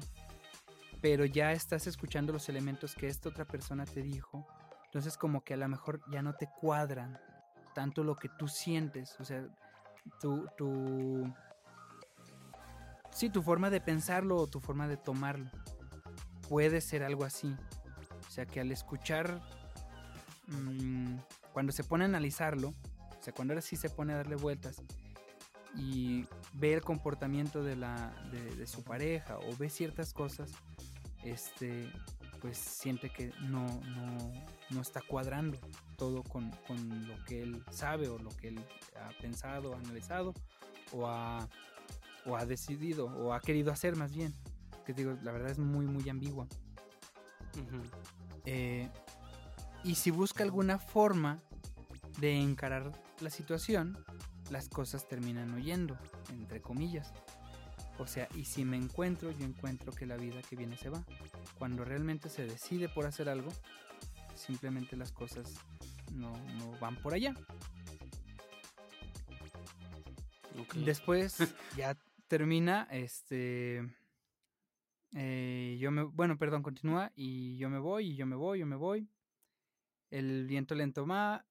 [1.02, 4.48] pero ya estás escuchando los elementos que esta otra persona te dijo,
[4.86, 7.20] entonces como que a lo mejor ya no te cuadran
[7.76, 9.46] tanto lo que tú sientes, o sea,
[10.20, 11.32] tu, tu
[13.12, 15.52] sí, tu forma de pensarlo o tu forma de tomarlo.
[16.50, 17.56] Puede ser algo así.
[18.28, 19.42] O sea, que al escuchar,
[20.48, 21.18] mm,
[21.54, 24.82] cuando se pone a analizarlo, o sea, cuando ahora sí se pone a darle vueltas
[25.76, 30.52] y ve el comportamiento de, la, de, de su pareja o ve ciertas cosas,
[31.24, 31.92] este,
[32.46, 34.32] pues siente que no, no,
[34.70, 35.58] no está cuadrando
[35.98, 38.64] todo con, con lo que él sabe o lo que él
[39.02, 40.32] ha pensado, ha analizado
[40.92, 41.50] o ha,
[42.24, 44.32] o ha decidido o ha querido hacer más bien.
[44.86, 46.46] Que digo, la verdad es muy, muy ambigua.
[48.46, 48.92] Eh,
[49.84, 51.42] y si busca alguna forma
[52.20, 52.92] de encarar
[53.22, 53.98] la situación,
[54.52, 55.98] las cosas terminan huyendo,
[56.30, 57.12] entre comillas.
[57.98, 61.04] O sea, y si me encuentro, yo encuentro que la vida que viene se va.
[61.58, 63.52] Cuando realmente se decide por hacer algo,
[64.36, 65.54] simplemente las cosas
[66.14, 67.34] no, no van por allá.
[70.76, 71.38] Después
[71.78, 73.86] ya termina, este...
[75.14, 78.66] eh, yo me, bueno, perdón, continúa y yo me voy y yo me voy, yo
[78.66, 79.10] me voy.
[80.12, 81.46] El viento lento va,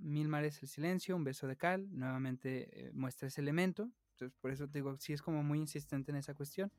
[0.00, 3.90] mil mares el silencio, un beso de cal, nuevamente eh, muestra ese elemento.
[4.18, 6.72] Entonces, por eso te digo, sí es como muy insistente en esa cuestión,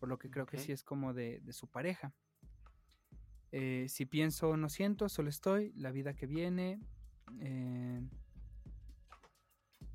[0.00, 2.14] por lo que creo que sí es como de, de su pareja.
[3.50, 6.80] Eh, si pienso, no siento, solo estoy, la vida que viene.
[7.40, 8.00] eh,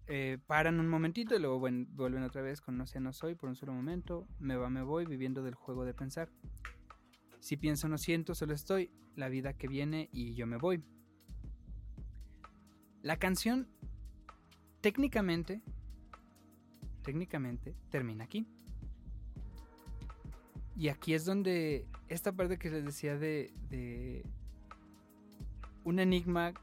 [0.09, 3.49] eh, paran un momentito y luego vuelven otra vez con no sé, no soy por
[3.49, 4.27] un solo momento.
[4.39, 6.29] Me va, me voy, viviendo del juego de pensar.
[7.39, 8.91] Si pienso, no siento, solo estoy.
[9.15, 10.83] La vida que viene y yo me voy.
[13.01, 13.67] La canción
[14.81, 15.61] técnicamente,
[17.07, 18.45] técnicamente termina aquí.
[20.75, 24.25] Y aquí es donde esta parte que les decía de, de
[25.85, 26.53] un enigma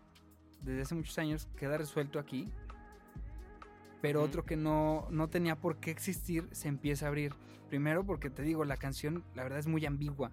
[0.62, 2.52] desde hace muchos años queda resuelto aquí.
[4.02, 7.32] Pero otro que no, no tenía por qué existir se empieza a abrir.
[7.70, 10.30] Primero porque te digo, la canción la verdad es muy ambigua.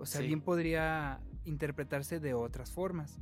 [0.00, 0.26] O sea, Sí.
[0.26, 3.20] bien podría interpretarse de otras formas.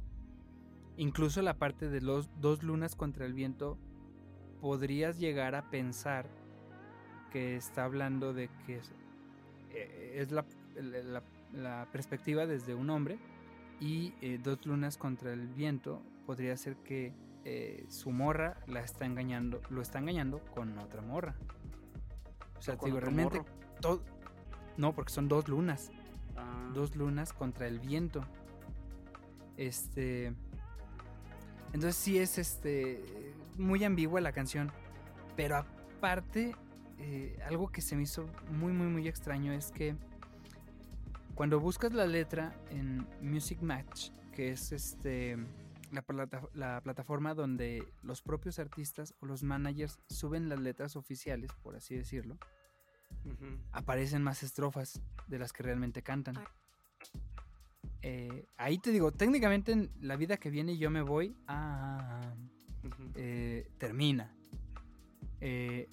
[0.96, 3.78] Incluso la parte de los dos lunas contra el viento,
[4.60, 6.26] podrías llegar a pensar
[7.30, 8.92] que está hablando de que es,
[9.70, 10.44] es la,
[10.74, 13.18] la- la perspectiva desde un hombre
[13.80, 19.06] y eh, dos lunas contra el viento podría ser que eh, su morra la está
[19.06, 21.36] engañando, lo está engañando con otra morra.
[22.58, 23.42] O sea, ¿O te con digo, realmente
[23.80, 24.02] todo
[24.76, 25.90] no, porque son dos lunas
[26.38, 28.22] Ah, dos lunas contra el viento.
[29.56, 30.34] Este.
[31.72, 33.25] Entonces sí es este.
[33.58, 34.72] Muy ambigua la canción.
[35.36, 36.54] Pero aparte.
[36.98, 39.96] eh, algo que se me hizo muy muy muy extraño es que.
[41.34, 45.36] Cuando buscas la letra en Music Match, que es este.
[45.92, 51.52] La, plata- la plataforma donde los propios artistas o los managers suben las letras oficiales,
[51.62, 52.38] por así decirlo,
[53.70, 56.38] aparecen más estrofas de las que realmente cantan.
[56.38, 56.44] Ay.
[58.02, 62.34] Eh, ahí te digo, técnicamente en la vida que viene yo me voy a...
[63.14, 64.32] Eh, termina.
[65.40, 65.88] Eh,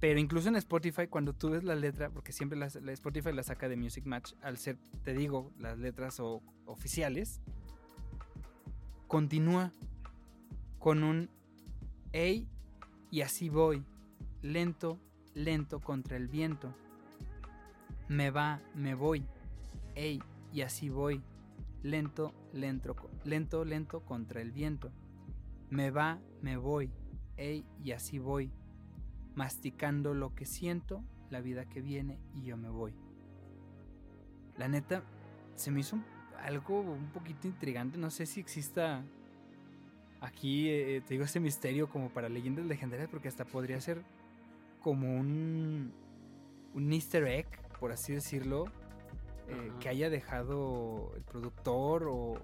[0.00, 3.68] pero incluso en Spotify, cuando tú ves la letra, porque siempre la Spotify la saca
[3.68, 7.40] de Music Match, al ser, te digo, las letras o- oficiales,
[9.08, 9.72] continúa
[10.78, 11.28] con un
[12.12, 12.46] Ey
[13.10, 13.82] y así voy,
[14.42, 14.98] lento,
[15.34, 16.72] lento contra el viento.
[18.08, 19.24] Me va, me voy,
[19.94, 20.22] ey
[20.52, 21.20] y así voy,
[21.82, 24.90] lento, lento, lento, lento contra el viento.
[25.70, 26.90] Me va, me voy,
[27.36, 28.52] ey y así voy,
[29.34, 32.94] masticando lo que siento, la vida que viene y yo me voy.
[34.56, 35.02] La neta,
[35.54, 35.98] se me hizo
[36.42, 39.04] algo un poquito intrigante, no sé si exista
[40.20, 44.02] aquí, eh, te digo, este misterio como para leyendas legendarias, porque hasta podría ser
[44.80, 45.92] como un,
[46.74, 47.46] un easter egg,
[47.78, 48.66] por así decirlo,
[49.48, 52.40] eh, que haya dejado el productor o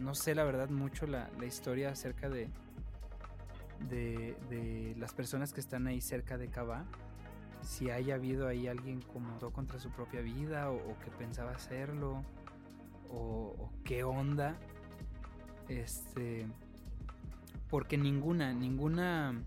[0.00, 2.48] no sé la verdad mucho la, la historia acerca de,
[3.88, 6.84] de, de las personas que están ahí cerca de Cava.
[7.62, 12.24] Si haya habido ahí alguien como contra su propia vida o, o que pensaba hacerlo
[13.10, 14.56] o, o qué onda.
[15.68, 16.46] Este,
[17.68, 19.40] porque ninguna, ninguna,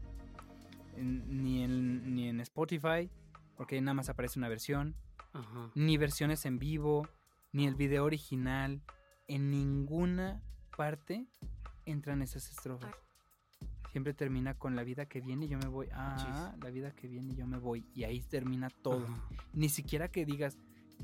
[0.95, 3.10] en- ni en, ni en Spotify,
[3.58, 4.95] porque ahí nada más aparece una versión,
[5.34, 5.72] Ajá.
[5.76, 7.08] ni versiones en vivo,
[7.51, 8.82] ni el video original,
[9.28, 10.42] en ninguna
[10.76, 11.26] parte
[11.86, 12.94] entran esas estrofas.
[13.92, 15.88] Siempre termina con la vida que viene y yo me voy.
[15.94, 17.86] Ah, la vida que viene y yo me voy.
[17.94, 19.06] Y ahí termina todo.
[19.06, 19.28] Ajá.
[19.54, 20.58] Ni siquiera que digas,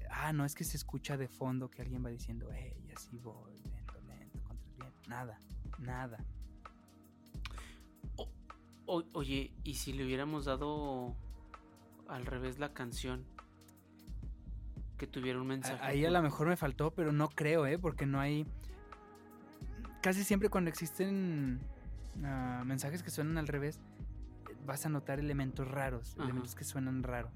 [0.09, 3.57] ah, no es que se escucha de fondo que alguien va diciendo, hey, así voy,
[3.59, 5.09] lento, lento, contra el viento.
[5.09, 5.39] Nada,
[5.77, 6.25] nada.
[8.87, 11.15] O- oye, ¿y si le hubiéramos dado
[12.07, 13.23] al revés la canción?
[14.99, 15.79] Que tuviera un mensaje.
[15.81, 17.79] Ahí a lo mejor me faltó, pero no creo, ¿eh?
[17.79, 18.45] Porque no hay...
[20.01, 21.59] Casi siempre cuando existen
[22.23, 23.79] ah, mensajes que suenan al revés,
[24.65, 26.25] vas a notar elementos raros, Ajá.
[26.25, 27.31] elementos que suenan raro.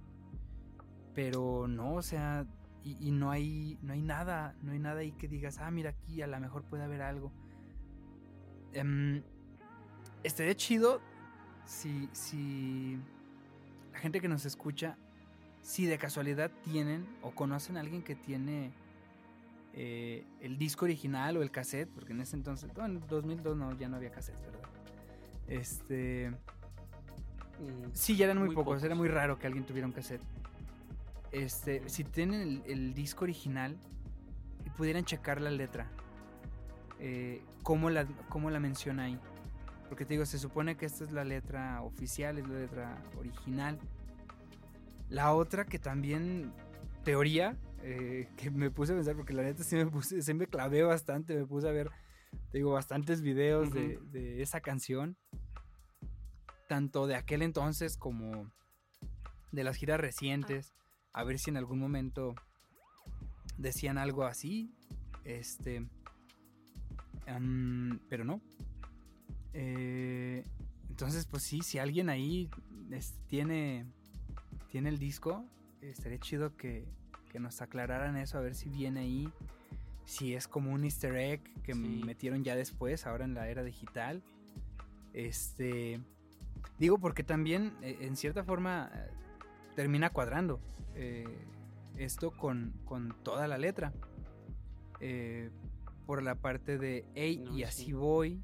[1.16, 2.46] Pero no, o sea,
[2.84, 6.22] y, no hay no hay nada, no hay nada ahí que digas, ah, mira aquí,
[6.22, 7.32] a lo mejor puede haber algo.
[8.76, 9.22] Um,
[10.24, 11.02] estaría chido
[11.66, 12.98] si, si
[13.94, 14.98] la gente que nos escucha,
[15.64, 18.72] si de casualidad tienen o conocen a alguien que tiene
[19.74, 23.90] eh, el disco original o el cassette, porque en ese entonces, en 2002 no, ya
[23.90, 24.70] no había cassette, ¿verdad?
[25.48, 26.30] Este...
[27.60, 30.22] Mm, sí, ya eran muy, pocos, era muy raro que alguien tuviera un cassette.
[31.32, 33.76] Este, si tienen el, disco original
[34.66, 35.88] y pudieran checar la letra,
[37.00, 39.18] eh, ¿cómo, la, ¿cómo la menciona ahí?
[39.88, 43.80] Porque te digo, se supone que esta es la letra oficial, es la letra original.
[45.14, 46.52] La otra que también,
[47.04, 50.48] teoría, eh, que me puse a pensar, porque la neta sí me puse, se me
[50.48, 51.92] clavé bastante, me puse a ver,
[52.52, 55.16] digo, bastantes videos de, esa canción,
[56.68, 58.52] tanto de aquel entonces como
[59.52, 60.74] de las giras recientes,
[61.14, 62.34] a ver si en algún momento
[63.60, 64.74] decían algo así,
[65.26, 65.88] este,
[68.10, 68.42] pero no.
[69.54, 70.44] Eh,
[70.90, 72.50] entonces, pues sí, si alguien ahí
[73.28, 73.86] tiene,
[74.74, 75.46] tiene el disco,
[75.82, 76.84] estaría chido que,
[77.30, 79.32] que nos aclararan eso, a ver si viene ahí,
[80.04, 84.24] si es como un easter egg que metieron ya después, ahora en la era digital.
[85.14, 86.02] Este,
[86.80, 89.12] digo porque también eh, en cierta forma eh,
[89.76, 90.60] termina cuadrando
[90.96, 91.24] eh,
[91.98, 93.94] esto con, con, toda la letra.
[96.08, 98.42] por la parte de, hey, y así voy,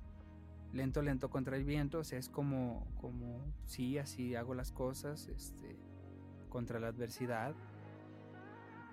[0.73, 5.27] lento, lento contra el viento, o sea, es como, como, sí, así hago las cosas,
[5.29, 5.88] este,
[6.49, 7.55] contra la adversidad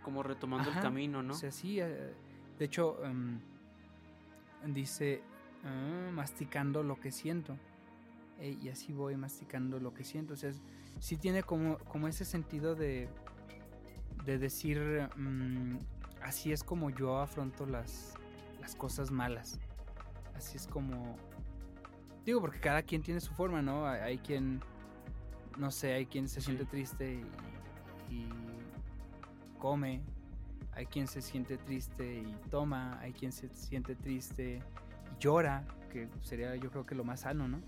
[0.06, 1.34] como retomando el camino, ¿no?
[1.34, 2.14] O sea, sí, eh,
[2.58, 3.40] de hecho, em,
[4.68, 5.20] dice,
[5.64, 7.58] ah, masticando lo que siento.
[8.38, 10.34] y así voy masticando lo que siento.
[10.34, 10.52] O sea,
[11.00, 13.08] sí tiene como, como ese sentido de,
[14.24, 15.78] de decir, mm,
[16.22, 18.14] así es como yo afronto las,
[18.60, 19.58] las cosas malas.
[20.34, 21.16] Así es como...
[22.24, 23.86] Digo, porque cada quien tiene su forma, ¿no?
[23.86, 24.60] Hay, quien,
[25.56, 27.24] no sé, hay quien se siente triste
[28.10, 28.28] y
[29.58, 30.02] come,
[30.72, 36.08] hay quien se siente triste y toma, hay quien se siente triste y llora, que
[36.22, 37.60] sería yo creo que lo más sano, ¿no?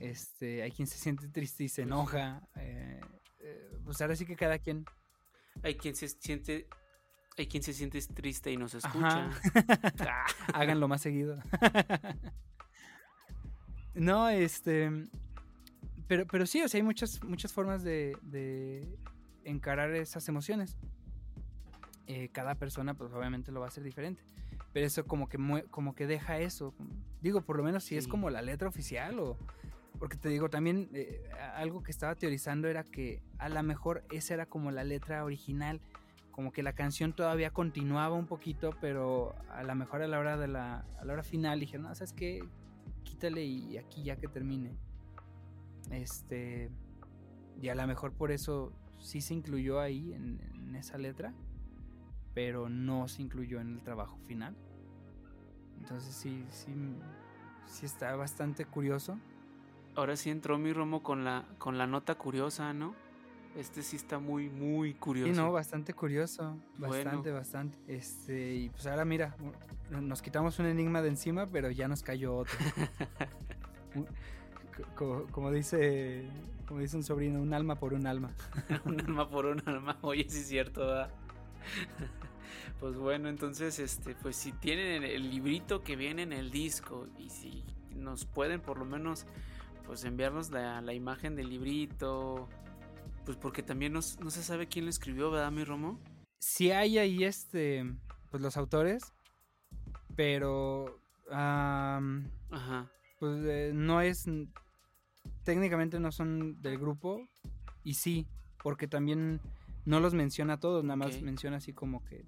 [0.00, 2.42] Este, hay quien se siente triste y se pues enoja.
[2.56, 3.00] Eh,
[3.40, 4.84] eh, pues ahora sí que cada quien.
[5.62, 6.68] Hay quien se siente.
[7.38, 9.30] Hay quien se siente triste y no se escucha.
[10.54, 11.38] Háganlo más seguido.
[13.94, 14.90] no, este.
[16.08, 18.98] Pero, pero sí, o sea, hay muchas, muchas formas de, de
[19.46, 20.76] encarar esas emociones.
[22.06, 24.22] Eh, cada persona pues obviamente lo va a hacer diferente.
[24.72, 25.38] Pero eso como que,
[25.70, 26.74] como que deja eso.
[27.22, 29.38] Digo, por lo menos si es como la letra oficial o...
[29.98, 31.24] Porque te digo, también eh,
[31.54, 35.80] algo que estaba teorizando era que a lo mejor esa era como la letra original,
[36.32, 40.36] como que la canción todavía continuaba un poquito, pero a lo mejor a la hora
[40.36, 42.44] de la, a la hora final dijeron, no, ¿sabes qué?
[43.04, 44.76] Quítale y aquí ya que termine.
[45.90, 46.70] Este,
[47.62, 51.32] y a lo mejor por eso sí se incluyó ahí en esa letra
[52.36, 54.54] pero no se incluyó en el trabajo final.
[55.80, 56.70] Entonces sí, sí,
[57.64, 59.18] sí está bastante curioso.
[59.94, 62.94] Ahora sí entró mi Romo con la, con la nota curiosa, ¿no?
[63.56, 65.32] Este sí está muy, muy curioso.
[65.32, 66.58] Sí, no, bastante curioso.
[66.76, 67.78] Bastante, bastante.
[67.86, 69.34] Este, y pues ahora mira,
[69.88, 72.58] nos quitamos un enigma de encima, pero ya nos cayó otro.
[74.94, 76.28] como, dice,
[76.66, 78.34] como dice un sobrino, un alma por un alma.
[78.84, 79.98] un alma por un alma.
[80.02, 81.10] Oye, sí es cierto, ¿verdad?
[82.80, 87.30] pues bueno, entonces, este, pues si tienen el, librito que viene en el disco y
[87.30, 87.64] si
[87.94, 89.26] nos pueden por lo menos,
[89.86, 92.48] pues enviarnos la, imagen del librito,
[93.24, 96.00] pues porque también no se sabe quién lo escribió, ¿verdad, mi Romo?
[96.38, 97.84] Si hay ahí, este,
[98.30, 99.12] pues los autores,
[100.14, 101.00] pero,
[101.30, 102.90] Ajá.
[103.18, 104.26] pues eh, no es,
[105.44, 107.26] técnicamente no son del grupo
[107.84, 108.26] y sí,
[108.62, 109.40] porque también
[109.84, 112.26] no los menciona todos, nada más menciona así como que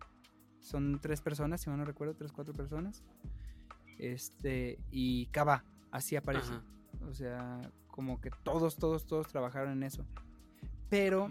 [0.60, 3.02] son tres personas, si mal no recuerdo, tres, cuatro personas.
[3.98, 6.52] Este, y Cava, así aparece.
[7.08, 10.04] O sea, como que todos, todos, todos trabajaron en eso.
[10.88, 11.28] Pero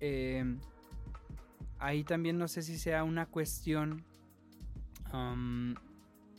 [0.00, 0.58] em,
[1.78, 4.04] ahí también no sé si sea una cuestión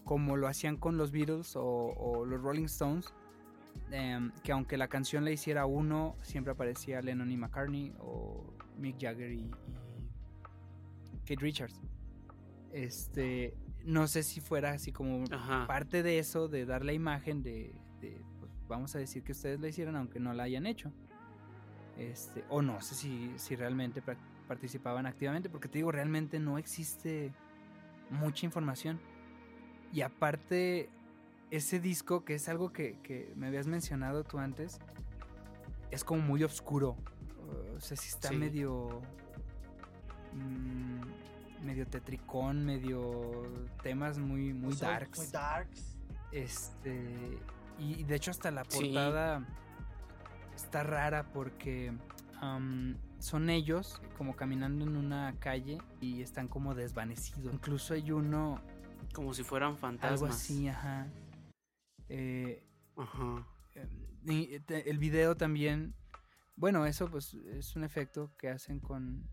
[0.04, 3.14] como lo hacían con los Beatles o los Rolling Stones,
[3.92, 9.00] Em, que aunque la canción la hiciera uno, siempre aparecía Lennon y McCartney o Mick
[9.00, 9.52] Jagger y,
[11.26, 11.80] Kate Richards.
[12.72, 13.56] Este,
[13.86, 15.24] no sé si fuera así como
[15.68, 17.74] parte de eso, de dar la imagen de,
[18.40, 20.92] pues, vamos a decir que ustedes la hicieron aunque no la hayan hecho.
[21.98, 24.02] Este, o no sé si, si realmente
[24.48, 27.32] participaban activamente, porque te digo, realmente no existe
[28.10, 29.00] mucha información.
[29.94, 30.90] Y aparte,
[31.56, 34.80] ese disco, que es algo que, que me habías mencionado tú antes,
[35.91, 36.95] es como muy oscuro.
[37.76, 38.36] O sea, sí está Sí.
[38.38, 39.01] medio.
[40.34, 43.43] mm, medio tetricón, medio
[43.84, 45.20] temas muy, muy darks.
[45.20, 45.95] Muy darks.
[46.32, 47.39] Este.
[47.80, 48.80] Y y de hecho, hasta la Sí.
[48.80, 49.45] portada
[50.56, 51.93] está rara porque
[53.20, 57.54] son ellos como caminando en una calle y están como desvanecidos.
[57.54, 58.60] Incluso hay uno,
[59.14, 60.22] Como si fueran fantasmas.
[60.22, 61.08] algo así, ajá.
[62.16, 62.64] Eh,
[62.95, 63.47] Ajá.
[64.26, 65.95] y te- el video también.
[66.55, 69.28] Bueno, eso pues es un efecto que hacen con,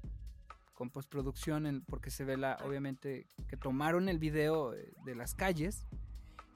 [0.72, 5.34] con postproducción, en- porque se ve la, obviamente, que tomaron el video eh, de las
[5.34, 5.86] calles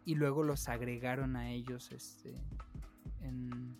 [0.06, 2.34] y luego los agregaron a ellos este,
[3.20, 3.76] en,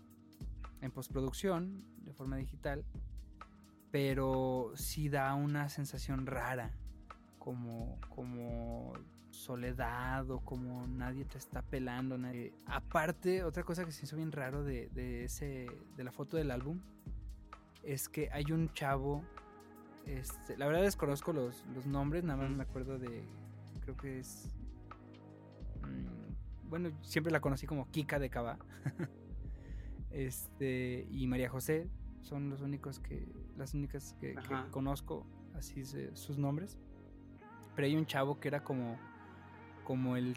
[0.82, 2.84] en postproducción de forma digital.
[3.90, 6.72] Pero sí da una sensación rara,
[7.38, 8.92] como, como
[9.34, 12.16] soledad o como nadie te está pelando.
[12.16, 15.66] nadie- Aparte, otra cosa que se hizo bien raro de, de ese,
[15.96, 16.80] de la foto del álbum
[17.82, 19.22] es que hay un chavo.
[20.06, 23.24] Este, la verdad desconozco los, los nombres, nada más me acuerdo de.
[23.80, 24.54] Creo que es.
[25.82, 28.58] mm, bueno, siempre la conocí como Kika de Cava.
[30.10, 31.06] este.
[31.10, 31.88] Y María José.
[32.22, 33.28] Son los únicos que.
[33.56, 34.34] Las únicas que,
[34.70, 35.26] conozco.
[35.54, 36.78] Así se- sus nombres.
[37.74, 38.96] Pero hay un chavo que era como.
[39.84, 40.36] Como el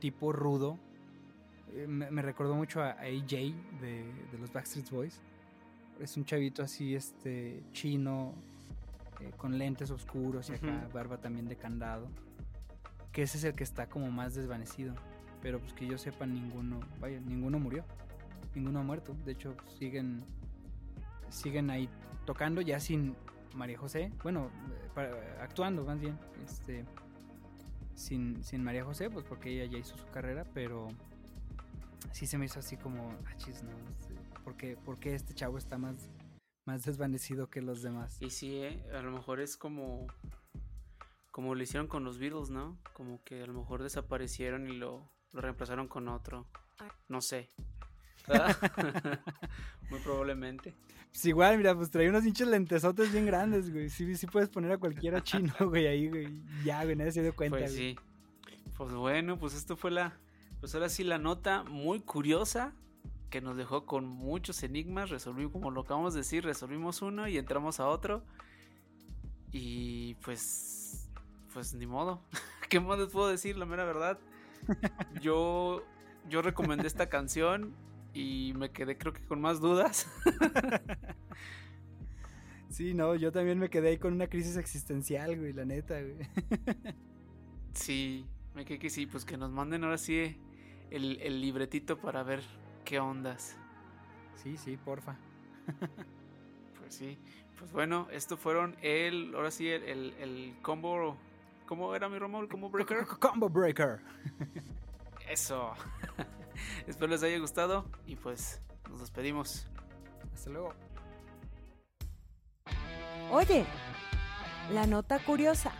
[0.00, 0.78] tipo rudo.
[1.72, 3.30] Eh, Me, me recordó mucho a, a AJ
[3.80, 5.20] de, de los Backstreet Boys.
[6.00, 8.32] Es un chavito así, este, chino,
[9.20, 12.08] eh, con lentes oscuros y acá, barba también de candado.
[13.12, 14.94] Que ese es el que está como más desvanecido.
[15.42, 17.84] Pero pues que yo sepa, ninguno, vaya, ninguno murió.
[18.54, 19.14] Ninguno ha muerto.
[19.24, 20.22] De hecho, siguen,
[21.28, 21.88] siguen ahí
[22.24, 23.14] tocando ya sin
[23.54, 24.10] María José.
[24.22, 26.18] Bueno, eh, para- actuando más bien.
[26.44, 26.84] Este,
[28.00, 30.88] sin, sin María José, pues porque ella ya hizo su carrera, pero
[32.12, 35.34] sí se me hizo así como, ah, chis, no, este, ¿por qué, por qué este
[35.34, 36.08] chavo está más,
[36.66, 38.16] más desvanecido que los demás?
[38.20, 38.82] Y sí, ¿eh?
[38.94, 40.06] a lo mejor es como
[41.30, 42.76] como lo hicieron con los Beatles, ¿no?
[42.92, 46.46] Como que a lo mejor desaparecieron y lo, lo reemplazaron con otro.
[47.08, 47.48] No sé.
[49.90, 50.74] Muy probablemente.
[51.10, 53.90] Pues igual, mira, pues trae unos hinchos lentesotes bien grandes, güey.
[53.90, 56.42] Sí, sí puedes poner a cualquiera chino, güey, ahí, güey.
[56.64, 57.94] Ya, güey, nadie se dio cuenta, Pues güey.
[57.94, 57.98] sí.
[58.76, 60.16] Pues bueno, pues esto fue la.
[60.60, 62.72] Pues ahora sí la nota muy curiosa
[63.28, 65.10] que nos dejó con muchos enigmas.
[65.10, 68.24] Resolvimos, como lo acabamos de decir, resolvimos uno y entramos a otro.
[69.52, 71.08] Y pues.
[71.52, 72.22] Pues ni modo.
[72.68, 73.56] ¿Qué más les puedo decir?
[73.56, 74.18] La mera verdad.
[75.20, 75.84] Yo.
[76.28, 77.74] Yo recomendé esta canción
[78.14, 80.06] y me quedé creo que con más dudas.
[82.70, 86.16] Sí, no, yo también me quedé ahí con una crisis existencial, güey, la neta, güey.
[87.74, 90.36] Sí, me quedé que sí, pues que nos manden ahora sí
[90.90, 92.42] el, el libretito para ver
[92.84, 93.56] qué ondas.
[94.42, 95.16] Sí, sí, porfa.
[96.78, 97.18] Pues sí,
[97.58, 101.16] pues bueno, esto fueron el, ahora sí, el, el, el combo,
[101.66, 102.40] ¿cómo era mi Romo?
[102.40, 103.06] El combo breaker.
[103.20, 104.00] Combo Breaker.
[105.28, 105.74] Eso.
[106.86, 109.66] Espero les haya gustado y pues nos despedimos.
[110.34, 110.74] Hasta luego.
[113.30, 113.64] Oye,
[114.72, 115.72] la nota curiosa.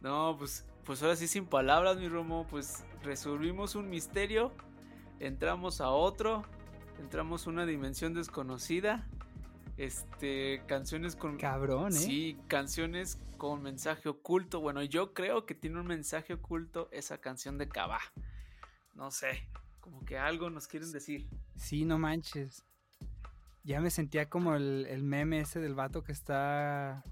[0.00, 4.52] No, pues, pues ahora sí sin palabras, mi Romo, pues resolvimos un misterio,
[5.20, 6.44] entramos a otro,
[7.00, 9.06] entramos a una dimensión desconocida,
[9.76, 11.38] este, canciones con...
[11.38, 11.96] Cabrón, ¿eh?
[11.96, 14.60] Sí, canciones con mensaje oculto.
[14.60, 18.00] Bueno, yo creo que tiene un mensaje oculto esa canción de Cabá.
[18.94, 19.48] No sé,
[19.80, 21.28] como que algo nos quieren decir.
[21.56, 22.64] Sí, no manches.
[23.64, 27.04] Ya me sentía como el, el meme ese del vato que está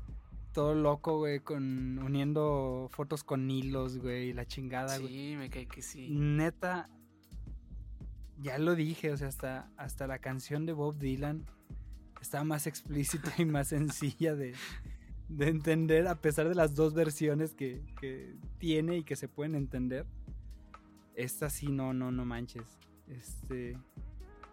[0.52, 5.09] todo loco, güey, con uniendo fotos con hilos, güey, y la chingada, güey.
[5.12, 6.09] Sí, me cae que sí.
[6.11, 6.89] Neta,
[8.39, 11.47] ya lo dije, o sea, hasta, hasta la canción de Bob Dylan
[12.20, 14.55] está más explícita y más sencilla de,
[15.28, 19.55] de entender, a pesar de las dos versiones que, que tiene y que se pueden
[19.55, 20.07] entender.
[21.15, 22.78] Esta sí, no, no, no manches.
[23.09, 23.77] Este.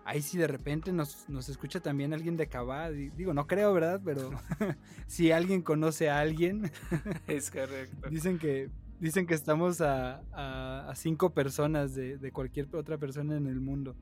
[0.03, 2.89] Ahí sí de repente nos, nos escucha también alguien de Cabá.
[2.89, 4.01] di- Digo, no creo, ¿verdad?
[4.03, 4.29] Pero
[5.07, 6.71] si alguien conoce a alguien,
[7.27, 8.09] Es correcto.
[8.09, 8.69] Dicen que
[8.99, 13.59] dicen que estamos a, a- a cinco personas de, de cualquier otra persona en el
[13.59, 13.95] mundo.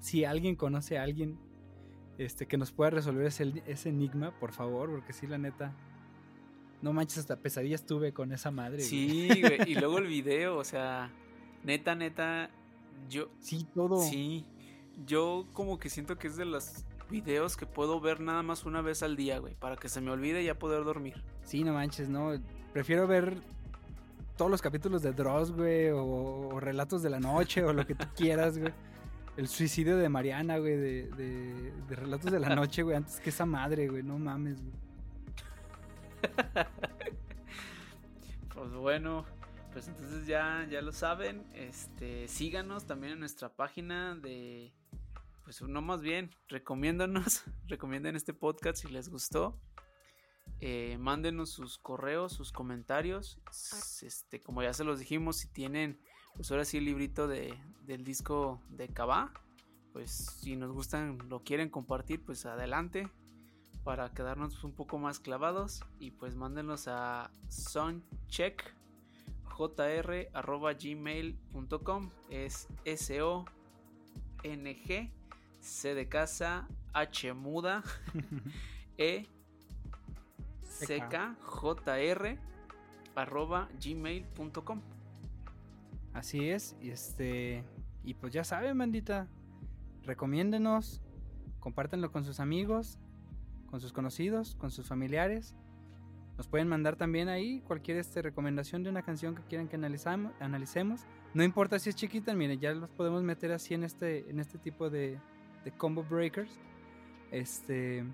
[0.00, 1.38] Si alguien conoce a alguien
[2.18, 5.74] este, que nos pueda resolver ese, ese enigma, por favor, porque sí, la neta.
[6.80, 8.80] No manches, hasta pesadillas tuve con esa madre.
[8.80, 9.70] Sí, güey.
[9.70, 11.10] Y luego el video, o sea,
[11.64, 12.50] neta, neta,
[13.08, 13.28] yo...
[13.40, 14.00] Sí, todo.
[14.00, 14.44] Sí,
[15.06, 18.80] yo como que siento que es de los videos que puedo ver nada más una
[18.80, 21.22] vez al día, güey, para que se me olvide y ya poder dormir.
[21.44, 22.32] Sí, no manches, no.
[22.72, 23.36] Prefiero ver
[24.36, 27.94] todos los capítulos de Dross, güey, o, o Relatos de la Noche, o lo que
[27.94, 28.72] tú quieras, güey.
[29.36, 33.30] El suicidio de Mariana, güey, de, de, de Relatos de la Noche, güey, antes que
[33.30, 34.74] esa madre, güey, no mames, güey.
[38.54, 39.24] Pues bueno,
[39.72, 41.46] pues entonces ya, ya lo saben.
[41.54, 44.72] Este, síganos también en nuestra página de.
[45.44, 49.58] Pues no más bien, recomiéndanos, recomienden este podcast si les gustó.
[50.60, 53.38] Eh, mándenos sus correos, sus comentarios.
[54.02, 56.00] Este, como ya se los dijimos, si tienen,
[56.36, 59.32] pues ahora sí el librito de, del disco de Cabá,
[59.92, 63.10] pues si nos gustan, lo quieren compartir, pues adelante
[63.84, 68.62] para quedarnos un poco más clavados y pues mándenos a soundcheck
[69.56, 73.44] jr@gmail.com es s o
[74.42, 75.08] n g
[75.60, 77.84] c de casa h muda
[78.98, 79.28] e
[80.62, 82.38] c k j r
[83.14, 84.82] arroba gmail.com
[86.12, 87.64] Así es, y este.
[88.04, 89.28] Y pues ya saben, bandita.
[90.02, 91.00] Recomiéndenos,
[91.60, 92.98] compártanlo con sus amigos,
[93.70, 95.54] con sus conocidos, con sus familiares.
[96.42, 101.02] Nos pueden mandar también ahí cualquier este, recomendación de una canción que quieran que analicemos.
[101.34, 104.58] No importa si es chiquita, miren, ya los podemos meter así en este, en este
[104.58, 105.20] tipo de,
[105.64, 106.58] de combo breakers.
[107.30, 108.04] Este.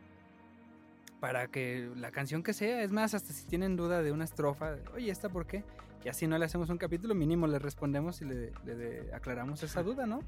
[1.21, 4.77] Para que la canción que sea, es más, hasta si tienen duda de una estrofa,
[4.93, 5.65] oye, ¿esta por qué?
[6.05, 8.75] Y así no le hacemos un capítulo mínimo, le respondemos y le, le-
[9.07, 10.21] le aclaramos esa duda, ¿no?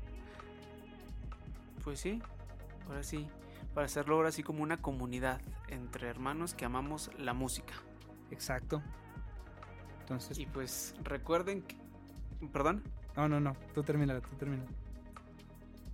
[1.84, 2.22] pues sí
[2.88, 3.26] ahora sí
[3.74, 7.72] para hacerlo ahora sí como una comunidad entre hermanos que amamos la música
[8.30, 8.82] Exacto.
[10.00, 11.76] Entonces, y pues recuerden que
[12.52, 12.82] perdón
[13.16, 14.64] no, no, no, tú termina, tú termina.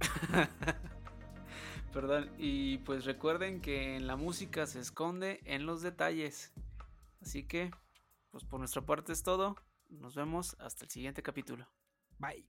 [1.92, 6.52] Perdón, y pues recuerden que en la música se esconde en los detalles.
[7.22, 7.70] Así que,
[8.30, 9.56] pues por nuestra parte es todo.
[9.88, 11.66] Nos vemos hasta el siguiente capítulo.
[12.18, 12.46] Bye.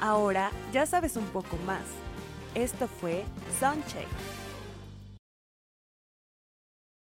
[0.00, 1.84] Ahora ya sabes un poco más.
[2.54, 3.24] Esto fue
[3.58, 4.06] Soundcheck,